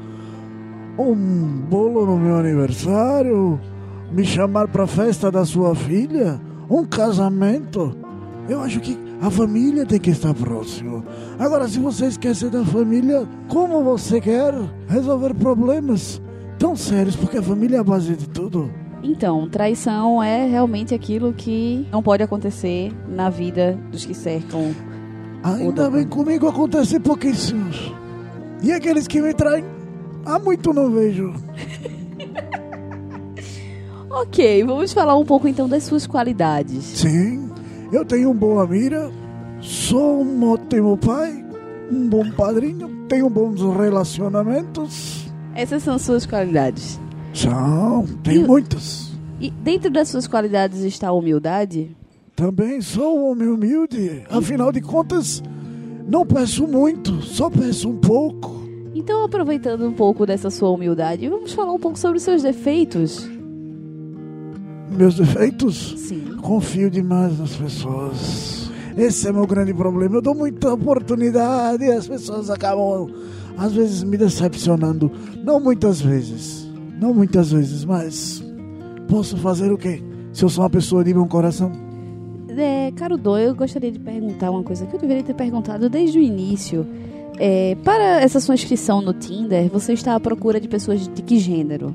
Um 0.99 1.63
bolo 1.69 2.05
no 2.05 2.19
meu 2.19 2.37
aniversário, 2.37 3.61
me 4.11 4.25
chamar 4.25 4.69
para 4.69 4.85
a 4.85 4.89
festa 4.89 5.31
da 5.31 5.45
sua 5.45 5.75
filha, 5.75 6.41
um 6.69 6.85
casamento. 6.85 7.95
Eu 8.49 8.61
acho 8.63 8.81
que 8.81 8.99
a 9.21 9.31
família 9.31 9.85
tem 9.85 10.01
que 10.01 10.11
estar 10.11 10.33
próximo. 10.33 11.05
Agora, 11.39 11.69
se 11.69 11.79
você 11.79 12.07
esquece 12.07 12.49
da 12.49 12.65
família, 12.65 13.29
como 13.49 13.85
você 13.85 14.21
quer 14.21 14.55
resolver 14.89 15.35
problemas 15.35 16.21
tão 16.59 16.75
sérios? 16.75 17.15
Porque 17.15 17.37
a 17.37 17.43
família 17.43 17.77
é 17.77 17.81
a 17.81 17.85
base 17.85 18.17
de 18.17 18.29
tudo. 18.29 18.71
Então, 19.03 19.49
traição 19.49 20.23
é 20.23 20.47
realmente 20.47 20.95
aquilo 20.95 21.33
que 21.33 21.87
não 21.93 22.03
pode 22.03 22.23
acontecer 22.23 22.91
na 23.07 23.29
vida 23.29 23.79
dos 23.93 24.07
que 24.07 24.15
cercam. 24.15 24.75
Ainda 25.43 25.91
bem 25.91 26.07
comigo 26.07 26.49
acontece 26.49 26.99
pouquíssimos. 26.99 27.93
E 28.63 28.73
aqueles 28.73 29.07
que 29.07 29.21
me 29.21 29.33
traem, 29.35 29.65
há 30.25 30.39
muito 30.39 30.73
não 30.73 30.91
vejo. 30.91 31.35
Ok, 34.11 34.65
vamos 34.65 34.93
falar 34.93 35.17
um 35.17 35.25
pouco 35.25 35.47
então 35.47 35.69
das 35.69 35.85
suas 35.85 36.07
qualidades. 36.07 36.83
Sim, 36.83 37.48
eu 37.93 38.05
tenho 38.05 38.31
uma 38.31 38.39
boa 38.39 38.67
mira, 38.67 39.11
sou 39.61 40.23
um 40.23 40.51
ótimo 40.51 40.97
pai, 40.97 41.45
um 41.91 42.09
bom 42.09 42.31
padrinho, 42.33 42.89
tenho 43.09 43.29
bons 43.31 43.61
relacionamentos. 43.77 45.27
Essas 45.55 45.83
são 45.83 45.99
suas 45.99 46.25
qualidades. 46.27 47.01
São, 47.33 48.07
tenho 48.23 48.45
E- 48.45 48.47
muitas. 48.47 49.09
E 49.41 49.51
dentro 49.51 49.91
das 49.91 50.09
suas 50.09 50.27
qualidades 50.27 50.81
está 50.81 51.09
a 51.09 51.13
humildade? 51.13 51.97
Também 52.35 52.81
sou 52.81 53.19
um 53.19 53.31
homem 53.31 53.49
humilde. 53.49 54.23
Afinal 54.31 54.73
de 54.73 54.81
contas, 54.81 55.43
não 56.09 56.27
peço 56.27 56.67
muito, 56.67 57.21
só 57.23 57.49
peço 57.51 57.89
um 57.89 57.97
pouco. 57.97 58.59
Então, 58.95 59.25
aproveitando 59.25 59.87
um 59.87 59.93
pouco 59.93 60.27
dessa 60.27 60.51
sua 60.51 60.71
humildade, 60.71 61.29
vamos 61.29 61.53
falar 61.53 61.73
um 61.73 61.79
pouco 61.79 61.99
sobre 61.99 62.17
os 62.19 62.23
seus 62.25 62.43
defeitos. 62.43 63.29
Meus 64.91 65.17
defeitos? 65.17 65.95
Sim. 65.97 66.37
Confio 66.41 66.91
demais 66.91 67.39
nas 67.39 67.55
pessoas. 67.57 68.71
Esse 68.97 69.29
é 69.29 69.33
meu 69.33 69.47
grande 69.47 69.73
problema. 69.73 70.17
Eu 70.17 70.23
dou 70.23 70.35
muita 70.35 70.73
oportunidade 70.73 71.85
e 71.85 71.93
as 71.93 72.09
pessoas 72.09 72.51
acabam, 72.51 73.09
às 73.57 73.73
vezes, 73.73 74.03
me 74.03 74.17
decepcionando. 74.17 75.11
Não 75.45 75.61
muitas 75.61 76.01
vezes. 76.01 76.69
Não 77.01 77.15
muitas 77.15 77.53
vezes, 77.53 77.85
mas. 77.85 78.43
Posso 79.09 79.37
fazer 79.37 79.73
o 79.73 79.79
quê? 79.79 80.03
Se 80.33 80.45
eu 80.45 80.49
sou 80.49 80.65
uma 80.65 80.71
pessoa 80.71 81.05
de 81.05 81.15
bom 81.15 81.27
coração? 81.27 81.71
É, 82.49 82.91
caro 82.97 83.17
Dom, 83.17 83.39
eu 83.39 83.55
gostaria 83.55 83.93
de 83.93 84.01
perguntar 84.01 84.51
uma 84.51 84.65
coisa 84.65 84.85
que 84.85 84.97
eu 84.97 85.01
deveria 85.01 85.23
ter 85.23 85.35
perguntado 85.35 85.89
desde 85.89 86.19
o 86.19 86.21
início. 86.21 86.85
É, 87.39 87.77
para 87.85 88.21
essa 88.21 88.41
sua 88.41 88.55
inscrição 88.55 89.01
no 89.01 89.13
Tinder, 89.13 89.71
você 89.71 89.93
está 89.93 90.17
à 90.17 90.21
procura 90.21 90.61
de 90.61 90.67
pessoas 90.67 91.07
de 91.07 91.23
que 91.23 91.39
gênero? 91.39 91.95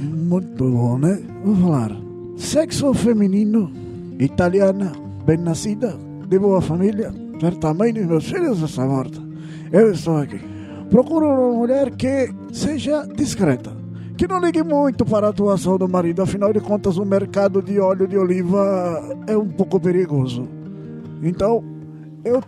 Muito 0.00 0.64
bom, 0.64 0.96
né? 0.96 1.20
Vou 1.44 1.54
falar. 1.56 2.07
Sexo 2.38 2.94
feminino, 2.94 3.70
italiana, 4.18 4.92
bem 5.26 5.36
nascida, 5.36 5.98
de 6.28 6.38
boa 6.38 6.62
família, 6.62 7.12
certamente 7.40 8.00
meus 8.00 8.30
filhos 8.30 8.62
essa 8.62 8.86
morta. 8.86 9.20
Eu 9.72 9.90
estou 9.90 10.16
aqui. 10.16 10.40
Procuro 10.88 11.26
uma 11.26 11.52
mulher 11.58 11.90
que 11.90 12.32
seja 12.52 13.04
discreta, 13.06 13.72
que 14.16 14.28
não 14.28 14.40
ligue 14.40 14.62
muito 14.62 15.04
para 15.04 15.26
a 15.26 15.30
atuação 15.30 15.76
do 15.76 15.88
marido, 15.88 16.22
afinal 16.22 16.52
de 16.52 16.60
contas 16.60 16.96
o 16.96 17.04
mercado 17.04 17.60
de 17.60 17.80
óleo 17.80 18.06
de 18.06 18.16
oliva 18.16 19.16
é 19.26 19.36
um 19.36 19.48
pouco 19.48 19.80
perigoso. 19.80 20.48
Então, 21.20 21.62
eu 22.24 22.40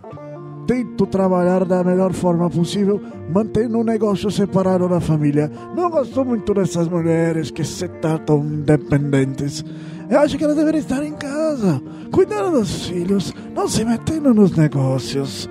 tento 0.71 1.05
trabalhar 1.05 1.65
da 1.65 1.83
melhor 1.83 2.13
forma 2.13 2.49
possível, 2.49 3.01
mantendo 3.29 3.77
o 3.77 3.83
negócio 3.83 4.31
separado 4.31 4.87
da 4.87 5.01
família. 5.01 5.51
Não 5.75 5.89
gosto 5.89 6.23
muito 6.23 6.53
dessas 6.53 6.87
mulheres 6.87 7.51
que 7.51 7.61
se 7.61 7.89
tratam 7.89 8.39
independentes. 8.39 9.65
Eu 10.09 10.21
acho 10.21 10.37
que 10.37 10.43
elas 10.45 10.55
deveriam 10.55 10.79
estar 10.79 11.03
em 11.03 11.11
casa, 11.11 11.81
cuidando 12.09 12.57
dos 12.57 12.85
filhos, 12.85 13.33
não 13.53 13.67
se 13.67 13.83
metendo 13.83 14.33
nos 14.33 14.55
negócios. 14.55 15.49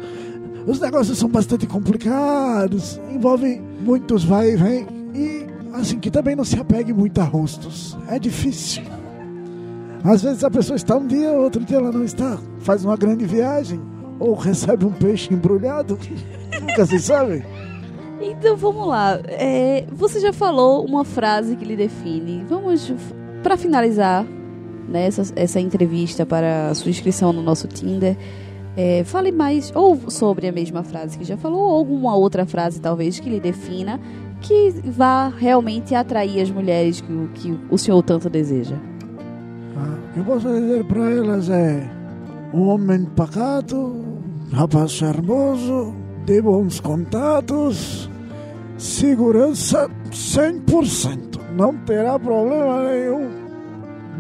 Os 0.67 0.81
negócios 0.81 1.19
são 1.19 1.29
bastante 1.29 1.67
complicados, 1.67 2.99
envolvem 3.11 3.61
muitos 3.85 4.25
vai 4.25 4.53
e 4.53 4.57
vem 4.57 4.87
e 5.15 5.47
assim 5.75 5.99
que 5.99 6.11
também 6.11 6.35
não 6.35 6.45
se 6.45 6.59
apegue 6.59 6.95
muito 6.95 7.21
a 7.21 7.25
rostos. 7.25 7.95
É 8.09 8.19
difícil. 8.19 8.83
Às 10.03 10.23
vezes 10.23 10.43
a 10.45 10.51
pessoa 10.51 10.77
está 10.77 10.97
um 10.97 11.07
dia, 11.07 11.31
outro 11.33 11.63
dia 11.63 11.77
ela 11.77 11.93
não 11.93 12.05
está. 12.05 12.39
Faz 12.61 12.87
uma 12.87 12.97
grande 12.97 13.27
viagem 13.27 13.90
ou 14.21 14.35
recebe 14.35 14.85
um 14.85 14.93
peixe 14.93 15.33
embrulhado. 15.35 15.99
Nunca 16.61 16.87
se 16.87 17.01
sabe. 17.01 17.45
Então 18.21 18.55
vamos 18.57 18.87
lá. 18.87 19.19
É, 19.27 19.85
você 19.91 20.21
já 20.21 20.33
falou 20.33 20.85
uma 20.85 21.05
frase 21.05 21.57
que 21.57 21.65
lhe 21.65 21.75
define. 21.75 22.45
Vamos, 22.49 22.93
para 23.43 23.57
finalizar 23.57 24.25
né, 24.87 25.07
essa, 25.07 25.23
essa 25.35 25.59
entrevista 25.59 26.27
para 26.27 26.69
a 26.69 26.75
sua 26.75 26.91
inscrição 26.91 27.33
no 27.33 27.43
nosso 27.43 27.67
Tinder. 27.67 28.17
é, 28.77 29.03
fale 29.05 29.33
mais 29.33 29.73
ou 29.75 29.99
sobre 30.11 30.47
a 30.49 30.53
mesma 30.53 30.83
frase 30.83 31.17
que 31.19 31.25
já 31.25 31.37
falou, 31.37 31.61
ou 31.61 31.75
alguma 31.77 32.15
outra 32.15 32.45
frase 32.45 32.79
talvez 32.81 33.19
que 33.19 33.29
lhe 33.31 33.41
defina, 33.41 33.99
que 34.41 34.71
vá 34.85 35.29
realmente 35.29 35.95
atrair 35.95 36.41
as 36.43 36.51
mulheres 36.51 37.01
que, 37.01 37.13
o- 37.13 37.29
que 37.35 37.59
o 37.71 37.77
senhor 37.79 38.03
tanto 38.03 38.29
deseja. 38.31 38.77
Que 40.13 40.21
eu 40.21 40.25
posso 40.25 40.49
dizer 40.49 40.85
para 40.85 41.11
elas 41.11 41.49
é 41.49 41.89
um 42.53 42.69
homem 42.69 43.05
pacato, 43.17 43.95
rapaz 44.53 44.93
charmoso, 44.93 45.95
de 46.25 46.43
bons 46.43 46.81
contatos, 46.81 48.11
segurança 48.77 49.89
100%. 50.11 51.41
Não 51.57 51.77
terá 51.79 52.19
problema 52.19 52.91
nenhum. 52.91 53.31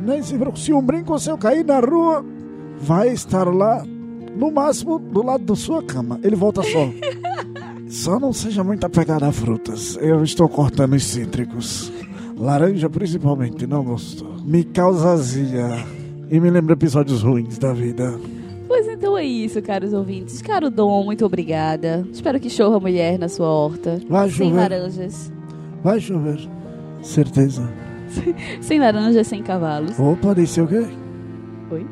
Nem 0.05 0.23
se 0.23 0.35
preocupe. 0.37 0.61
Se 0.61 0.73
um 0.73 0.83
brinco 0.83 1.19
seu 1.19 1.37
cair 1.37 1.65
na 1.65 1.81
rua, 1.81 2.25
vai 2.81 3.09
estar 3.11 3.45
lá, 3.45 3.85
no 4.37 4.51
máximo, 4.51 4.99
do 4.99 5.23
lado 5.23 5.45
da 5.45 5.55
sua 5.55 5.83
cama. 5.83 6.19
Ele 6.23 6.37
volta 6.37 6.63
só. 6.63 6.89
Só 7.89 8.21
não 8.21 8.33
seja 8.33 8.63
muito 8.63 8.87
apegado 8.87 9.25
a 9.25 9.33
frutas. 9.33 9.99
Eu 10.01 10.23
estou 10.23 10.49
cortando 10.49 10.95
os 10.95 11.03
cítricos. 11.03 11.93
Laranja, 12.37 12.89
principalmente, 12.89 13.67
não 13.67 13.83
gosto. 13.83 14.25
Me 14.45 14.63
causa 14.63 15.11
azia. 15.11 15.85
E 16.31 16.39
me 16.39 16.51
lembra 16.51 16.75
episódios 16.75 17.23
ruins 17.23 17.59
da 17.59 17.73
vida. 17.73 18.17
Pois 18.83 18.95
então 18.95 19.19
é 19.19 19.23
isso, 19.27 19.61
caros 19.61 19.93
ouvintes. 19.93 20.41
Caro 20.41 20.71
Dom, 20.71 21.05
muito 21.05 21.27
obrigada. 21.27 22.03
Espero 22.11 22.41
que 22.41 22.49
chorra 22.49 22.81
mulher 22.81 23.19
na 23.19 23.29
sua 23.29 23.47
horta. 23.47 24.01
Vai 24.09 24.31
sem 24.31 24.49
chover. 24.49 24.57
laranjas. 24.59 25.33
Vai 25.85 26.01
chover. 26.01 26.41
Certeza. 27.03 27.71
Sem 28.63 28.81
laranjas, 28.81 29.27
sem 29.27 29.43
cavalos. 29.43 29.99
Opa, 30.01 30.35
disse 30.35 30.63
o 30.63 30.67
quê? 30.67 30.87
Oi? 31.71 31.87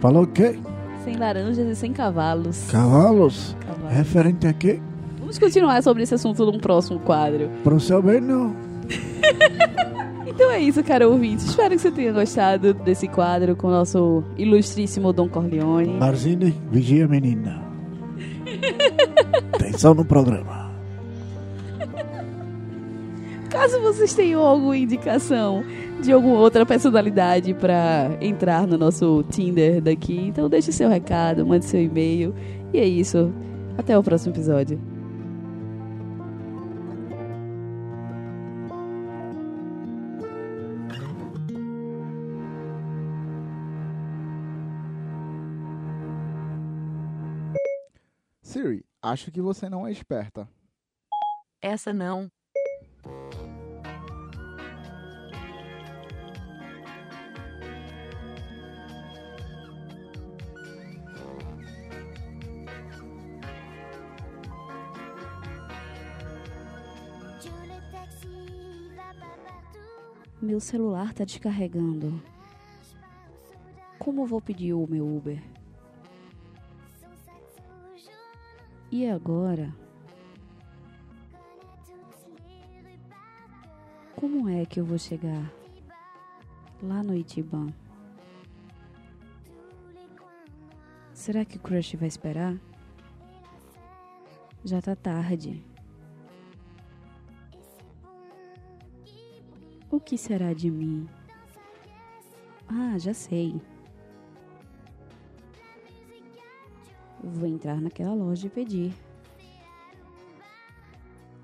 Falou 0.00 0.22
o 0.22 0.26
quê? 0.28 0.56
Sem 1.04 1.16
laranjas 1.16 1.66
e 1.66 1.74
sem 1.74 1.92
cavalos. 1.92 2.70
Cavalos? 2.70 3.56
Cavalos. 3.66 3.92
Referente 3.92 4.46
a 4.46 4.52
quê? 4.52 4.80
Vamos 5.18 5.36
continuar 5.36 5.82
sobre 5.82 6.04
esse 6.04 6.14
assunto 6.14 6.46
num 6.46 6.60
próximo 6.60 7.00
quadro. 7.00 7.50
Pro 7.64 7.80
seu 7.80 8.00
bem, 8.00 8.20
não. 8.20 8.54
Então 10.34 10.50
é 10.50 10.58
isso, 10.60 10.82
caro 10.82 11.10
ouvinte. 11.10 11.44
Espero 11.44 11.70
que 11.70 11.78
você 11.78 11.90
tenha 11.90 12.10
gostado 12.12 12.72
desse 12.72 13.06
quadro 13.06 13.54
com 13.54 13.66
o 13.66 13.70
nosso 13.70 14.24
ilustríssimo 14.38 15.12
Dom 15.12 15.28
Corleone. 15.28 15.98
Barzini, 15.98 16.54
vigia 16.70 17.06
menina. 17.06 17.62
Atenção 19.52 19.92
no 19.92 20.04
programa. 20.04 20.72
Caso 23.50 23.78
vocês 23.82 24.14
tenham 24.14 24.40
alguma 24.40 24.76
indicação 24.76 25.62
de 26.02 26.10
alguma 26.10 26.38
outra 26.38 26.64
personalidade 26.64 27.52
pra 27.52 28.10
entrar 28.18 28.66
no 28.66 28.78
nosso 28.78 29.22
Tinder 29.28 29.82
daqui, 29.82 30.28
então 30.28 30.48
deixe 30.48 30.72
seu 30.72 30.88
recado, 30.88 31.46
mande 31.46 31.66
seu 31.66 31.80
e-mail. 31.82 32.34
E 32.72 32.78
é 32.78 32.86
isso. 32.86 33.30
Até 33.76 33.98
o 33.98 34.02
próximo 34.02 34.34
episódio. 34.34 34.80
Acho 49.02 49.32
que 49.32 49.42
você 49.42 49.68
não 49.68 49.86
é 49.86 49.90
esperta. 49.90 50.48
Essa 51.60 51.92
não. 51.92 52.30
Meu 70.40 70.58
celular 70.58 71.14
tá 71.14 71.24
descarregando. 71.24 72.20
Como 73.96 74.26
vou 74.26 74.40
pedir 74.40 74.72
o 74.72 74.88
meu 74.88 75.06
Uber? 75.06 75.40
E 78.92 79.08
agora? 79.08 79.74
Como 84.14 84.50
é 84.50 84.66
que 84.66 84.78
eu 84.78 84.84
vou 84.84 84.98
chegar 84.98 85.50
lá 86.82 87.02
no 87.02 87.16
Itiban? 87.16 87.72
Será 91.14 91.42
que 91.42 91.56
o 91.56 91.60
Crush 91.60 91.94
vai 91.94 92.06
esperar? 92.06 92.60
Já 94.62 94.82
tá 94.82 94.94
tarde. 94.94 95.64
O 99.90 99.98
que 99.98 100.18
será 100.18 100.52
de 100.52 100.70
mim? 100.70 101.08
Ah, 102.68 102.98
já 102.98 103.14
sei. 103.14 103.58
Vou 107.22 107.48
entrar 107.48 107.80
naquela 107.80 108.14
loja 108.14 108.46
e 108.46 108.50
pedir. 108.50 108.92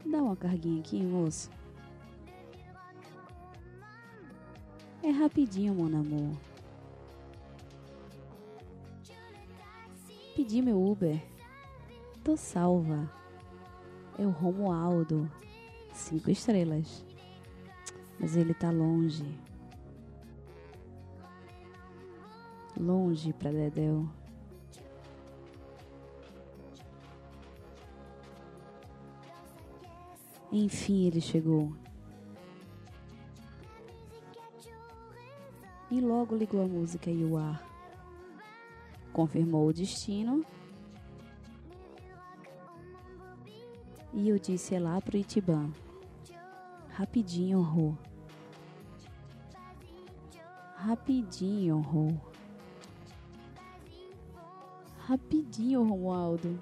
Dá 0.04 0.18
uma 0.18 0.34
carguinha 0.34 0.80
aqui, 0.80 1.02
moço. 1.02 1.50
É 5.02 5.10
rapidinho, 5.10 5.74
mon 5.74 5.86
amor. 5.86 6.36
Pedi 10.34 10.60
meu 10.60 10.82
Uber. 10.82 11.22
Tô 12.24 12.36
salva. 12.36 13.10
É 14.18 14.26
o 14.26 14.30
Romualdo. 14.30 15.30
Cinco 15.94 16.30
estrelas. 16.30 17.04
Mas 18.18 18.36
ele 18.36 18.54
tá 18.54 18.70
longe. 18.70 19.24
Longe 22.76 23.32
pra 23.32 23.52
Dedéu. 23.52 24.17
Enfim, 30.60 31.06
ele 31.06 31.20
chegou. 31.20 31.72
E 35.88 36.00
logo 36.00 36.34
ligou 36.34 36.60
a 36.60 36.66
música 36.66 37.08
e 37.08 37.24
o 37.24 37.38
ar. 37.38 37.64
Confirmou 39.12 39.68
o 39.68 39.72
destino. 39.72 40.44
E 44.12 44.28
eu 44.28 44.36
disse 44.36 44.74
é 44.74 44.80
lá 44.80 45.00
pro 45.00 45.16
Itibã. 45.16 45.70
Rapidinho, 46.88 47.62
Rô. 47.62 47.94
Rapidinho, 50.74 51.78
Rô. 51.78 52.12
Rapidinho, 55.06 55.84
Romualdo. 55.84 56.58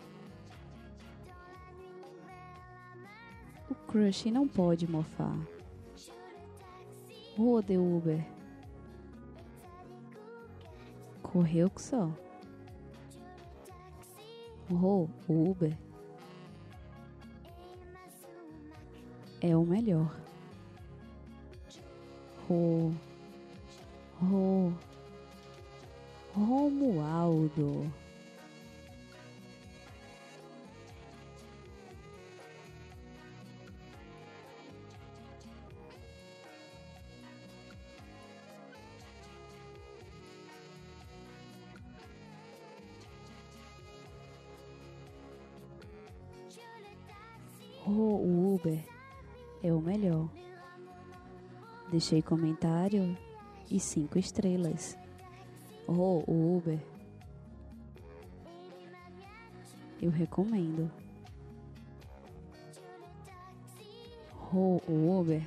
Crush 3.96 4.30
não 4.30 4.46
pode 4.46 4.87
mofar. 4.87 5.35
Rua 7.35 7.62
de 7.62 7.78
Uber. 7.78 8.22
Correu 11.22 11.70
que 11.70 11.80
só. 11.80 12.11
Rô, 14.70 15.09
o 15.26 15.50
Uber. 15.50 15.74
É 19.40 19.56
o 19.56 19.64
melhor. 19.64 20.14
Rô. 22.46 22.92
Rô. 24.20 24.72
Romualdo. 26.35 27.90
O 48.02 48.54
Uber 48.54 48.85
é 49.62 49.72
o 49.72 49.80
melhor. 49.80 50.28
Deixei 51.90 52.20
comentário 52.22 53.16
e 53.70 53.78
cinco 53.78 54.18
estrelas. 54.18 54.96
Rô, 55.87 56.22
o 56.26 56.56
Uber. 56.56 56.78
Eu 60.00 60.11
recomendo. 60.11 60.90
Rô, 64.32 64.80
o 64.88 65.20
Uber. 65.20 65.42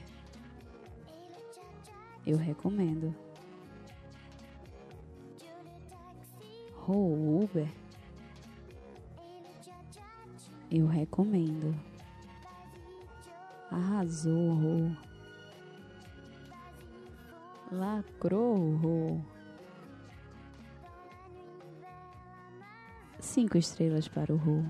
Eu 2.26 2.38
recomendo. 2.38 3.14
Rô, 6.76 6.94
o 6.94 7.44
Uber. 7.44 7.68
Eu 10.72 10.88
recomendo. 10.88 11.89
Arrasou. 13.72 14.92
Lacrou. 17.72 19.24
Cinco 23.20 23.58
estrelas 23.58 24.08
para 24.08 24.34
o 24.34 24.38
Rô. 24.38 24.64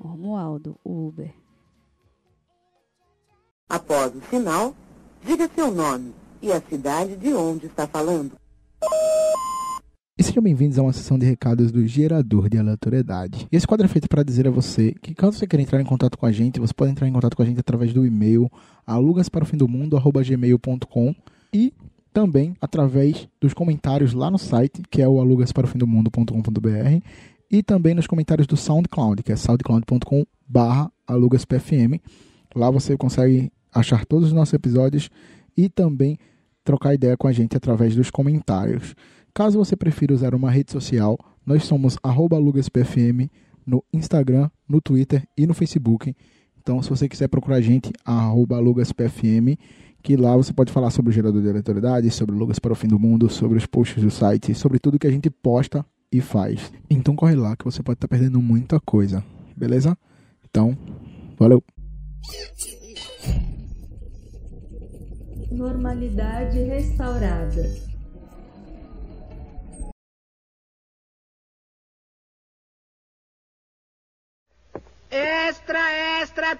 Romualdo, 0.00 0.78
Uber. 0.84 1.32
Após 3.68 4.14
o 4.14 4.20
sinal, 4.22 4.74
diga 5.22 5.48
seu 5.48 5.70
nome 5.70 6.14
e 6.42 6.52
a 6.52 6.60
cidade 6.60 7.16
de 7.16 7.32
onde 7.32 7.66
está 7.66 7.86
falando. 7.86 8.43
Sejam 10.34 10.42
bem-vindos 10.42 10.76
a 10.80 10.82
uma 10.82 10.92
sessão 10.92 11.16
de 11.16 11.24
recados 11.24 11.70
do 11.70 11.86
Gerador 11.86 12.48
de 12.48 12.58
Aleatoriedade. 12.58 13.46
Esse 13.52 13.68
quadro 13.68 13.86
é 13.86 13.88
feito 13.88 14.08
para 14.08 14.24
dizer 14.24 14.48
a 14.48 14.50
você 14.50 14.92
que, 15.00 15.14
caso 15.14 15.38
você 15.38 15.46
queira 15.46 15.62
entrar 15.62 15.80
em 15.80 15.84
contato 15.84 16.18
com 16.18 16.26
a 16.26 16.32
gente, 16.32 16.58
você 16.58 16.74
pode 16.74 16.90
entrar 16.90 17.06
em 17.06 17.12
contato 17.12 17.36
com 17.36 17.42
a 17.44 17.46
gente 17.46 17.60
através 17.60 17.92
do 17.92 18.04
e-mail 18.04 18.50
alugasparofimdomundo.gmail.com 18.84 21.14
e 21.52 21.72
também 22.12 22.56
através 22.60 23.28
dos 23.40 23.54
comentários 23.54 24.12
lá 24.12 24.28
no 24.28 24.36
site, 24.36 24.82
que 24.90 25.00
é 25.00 25.08
o 25.08 25.20
alugasparofimdomundo.com.br 25.20 27.06
e 27.48 27.62
também 27.62 27.94
nos 27.94 28.08
comentários 28.08 28.48
do 28.48 28.56
SoundCloud, 28.56 29.22
que 29.22 29.30
é 29.30 29.36
soundcloud.com 29.36 30.24
alugaspfm. 31.06 32.00
Lá 32.56 32.72
você 32.72 32.96
consegue 32.96 33.52
achar 33.72 34.04
todos 34.04 34.26
os 34.26 34.34
nossos 34.34 34.54
episódios 34.54 35.08
e 35.56 35.68
também 35.68 36.18
trocar 36.64 36.92
ideia 36.92 37.16
com 37.16 37.28
a 37.28 37.32
gente 37.32 37.56
através 37.56 37.94
dos 37.94 38.10
comentários. 38.10 38.96
Caso 39.34 39.58
você 39.58 39.74
prefira 39.74 40.14
usar 40.14 40.32
uma 40.32 40.48
rede 40.48 40.70
social, 40.70 41.18
nós 41.44 41.64
somos 41.64 41.98
alugaspfm 42.04 43.28
no 43.66 43.82
Instagram, 43.92 44.48
no 44.68 44.80
Twitter 44.80 45.26
e 45.36 45.44
no 45.44 45.52
Facebook. 45.52 46.14
Então, 46.56 46.80
se 46.80 46.88
você 46.88 47.08
quiser 47.08 47.26
procurar 47.26 47.56
a 47.56 47.60
gente, 47.60 47.92
alugaspfm, 48.04 49.58
que 50.00 50.16
lá 50.16 50.36
você 50.36 50.52
pode 50.52 50.70
falar 50.70 50.90
sobre 50.90 51.10
o 51.10 51.12
gerador 51.12 51.42
de 51.42 51.48
aleatoriedade, 51.48 52.10
sobre 52.10 52.36
Lugas 52.36 52.60
para 52.60 52.72
o 52.72 52.76
fim 52.76 52.86
do 52.86 52.98
mundo, 52.98 53.28
sobre 53.28 53.58
os 53.58 53.66
posts 53.66 54.02
do 54.02 54.10
site, 54.10 54.54
sobre 54.54 54.78
tudo 54.78 55.00
que 55.00 55.06
a 55.06 55.10
gente 55.10 55.28
posta 55.28 55.84
e 56.12 56.20
faz. 56.20 56.72
Então 56.88 57.16
corre 57.16 57.34
lá 57.34 57.56
que 57.56 57.64
você 57.64 57.82
pode 57.82 57.96
estar 57.96 58.06
perdendo 58.06 58.40
muita 58.40 58.78
coisa, 58.78 59.24
beleza? 59.56 59.98
Então, 60.48 60.78
valeu! 61.36 61.60
Normalidade 65.50 66.62
restaurada. 66.62 67.93
Extra, 75.14 75.78
extra! 76.20 76.58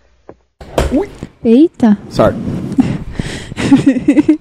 Eita! 1.44 1.98
Sorry. 2.08 2.36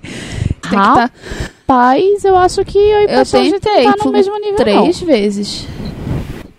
Rapaz, 0.61 2.23
eu 2.23 2.37
acho 2.37 2.63
que 2.63 2.77
eu 2.77 2.99
e 3.01 3.11
Eu 3.11 3.25
gente 3.25 3.59
tentei 3.59 3.83
tá 3.85 3.95
no 4.05 4.11
mesmo 4.11 4.37
nível, 4.39 4.55
três 4.57 5.01
não. 5.01 5.07
vezes. 5.07 5.67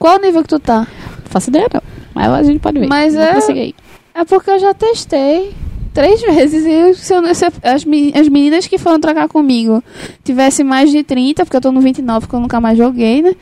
Qual 0.00 0.18
nível 0.18 0.42
que 0.42 0.48
tu 0.48 0.58
tá? 0.58 0.80
Não 0.80 1.26
faço 1.26 1.50
ideia, 1.50 1.68
não. 1.72 1.80
Mas 2.12 2.32
a 2.32 2.42
gente 2.42 2.58
pode 2.58 2.80
ver. 2.80 2.88
Mas 2.88 3.14
é- 3.14 3.30
prosseguir 3.30 3.62
aí. 3.62 3.74
É 4.16 4.24
porque 4.24 4.50
eu 4.50 4.58
já 4.58 4.74
testei 4.74 5.54
três 5.92 6.20
vezes 6.26 6.64
e 6.66 6.94
se, 6.94 7.14
eu- 7.14 7.34
se 7.36 7.44
as, 7.44 7.52
as 7.62 7.84
meninas 7.84 8.66
que 8.66 8.78
foram 8.78 8.98
trocar 8.98 9.28
comigo 9.28 9.80
tivessem 10.24 10.66
mais 10.66 10.90
de 10.90 11.04
30, 11.04 11.44
porque 11.44 11.56
eu 11.56 11.60
tô 11.60 11.70
no 11.70 11.80
29, 11.80 12.26
porque 12.26 12.34
eu 12.34 12.40
nunca 12.40 12.60
mais 12.60 12.76
joguei, 12.76 13.22
né? 13.22 13.32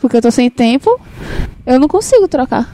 Porque 0.00 0.16
eu 0.16 0.22
tô 0.22 0.30
sem 0.32 0.50
tempo, 0.50 1.00
eu 1.64 1.78
não 1.78 1.86
consigo 1.86 2.26
trocar. 2.26 2.68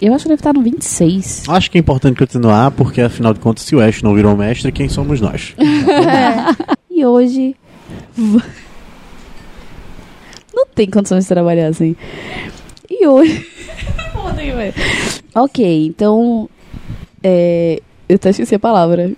Eu 0.00 0.12
acho 0.14 0.24
que 0.24 0.28
deve 0.28 0.40
estar 0.40 0.52
no 0.52 0.62
26. 0.62 1.44
Acho 1.48 1.70
que 1.70 1.78
é 1.78 1.80
importante 1.80 2.18
continuar, 2.18 2.70
porque 2.72 3.00
afinal 3.00 3.32
de 3.32 3.40
contas, 3.40 3.64
se 3.64 3.74
o 3.74 3.80
Ash 3.80 4.02
não 4.02 4.14
virou 4.14 4.36
mestre, 4.36 4.70
quem 4.72 4.88
somos 4.88 5.20
nós? 5.20 5.54
E 6.96 7.04
hoje. 7.04 7.56
Não 10.54 10.64
tem 10.72 10.88
condições 10.88 11.24
de 11.24 11.28
trabalhar 11.28 11.66
assim. 11.66 11.96
E 12.88 13.04
hoje. 13.06 13.44
Ok, 15.34 15.86
então. 15.86 16.48
É, 17.20 17.82
eu 18.08 18.14
até 18.14 18.30
esqueci 18.30 18.54
a 18.54 18.58
palavra. 18.60 19.10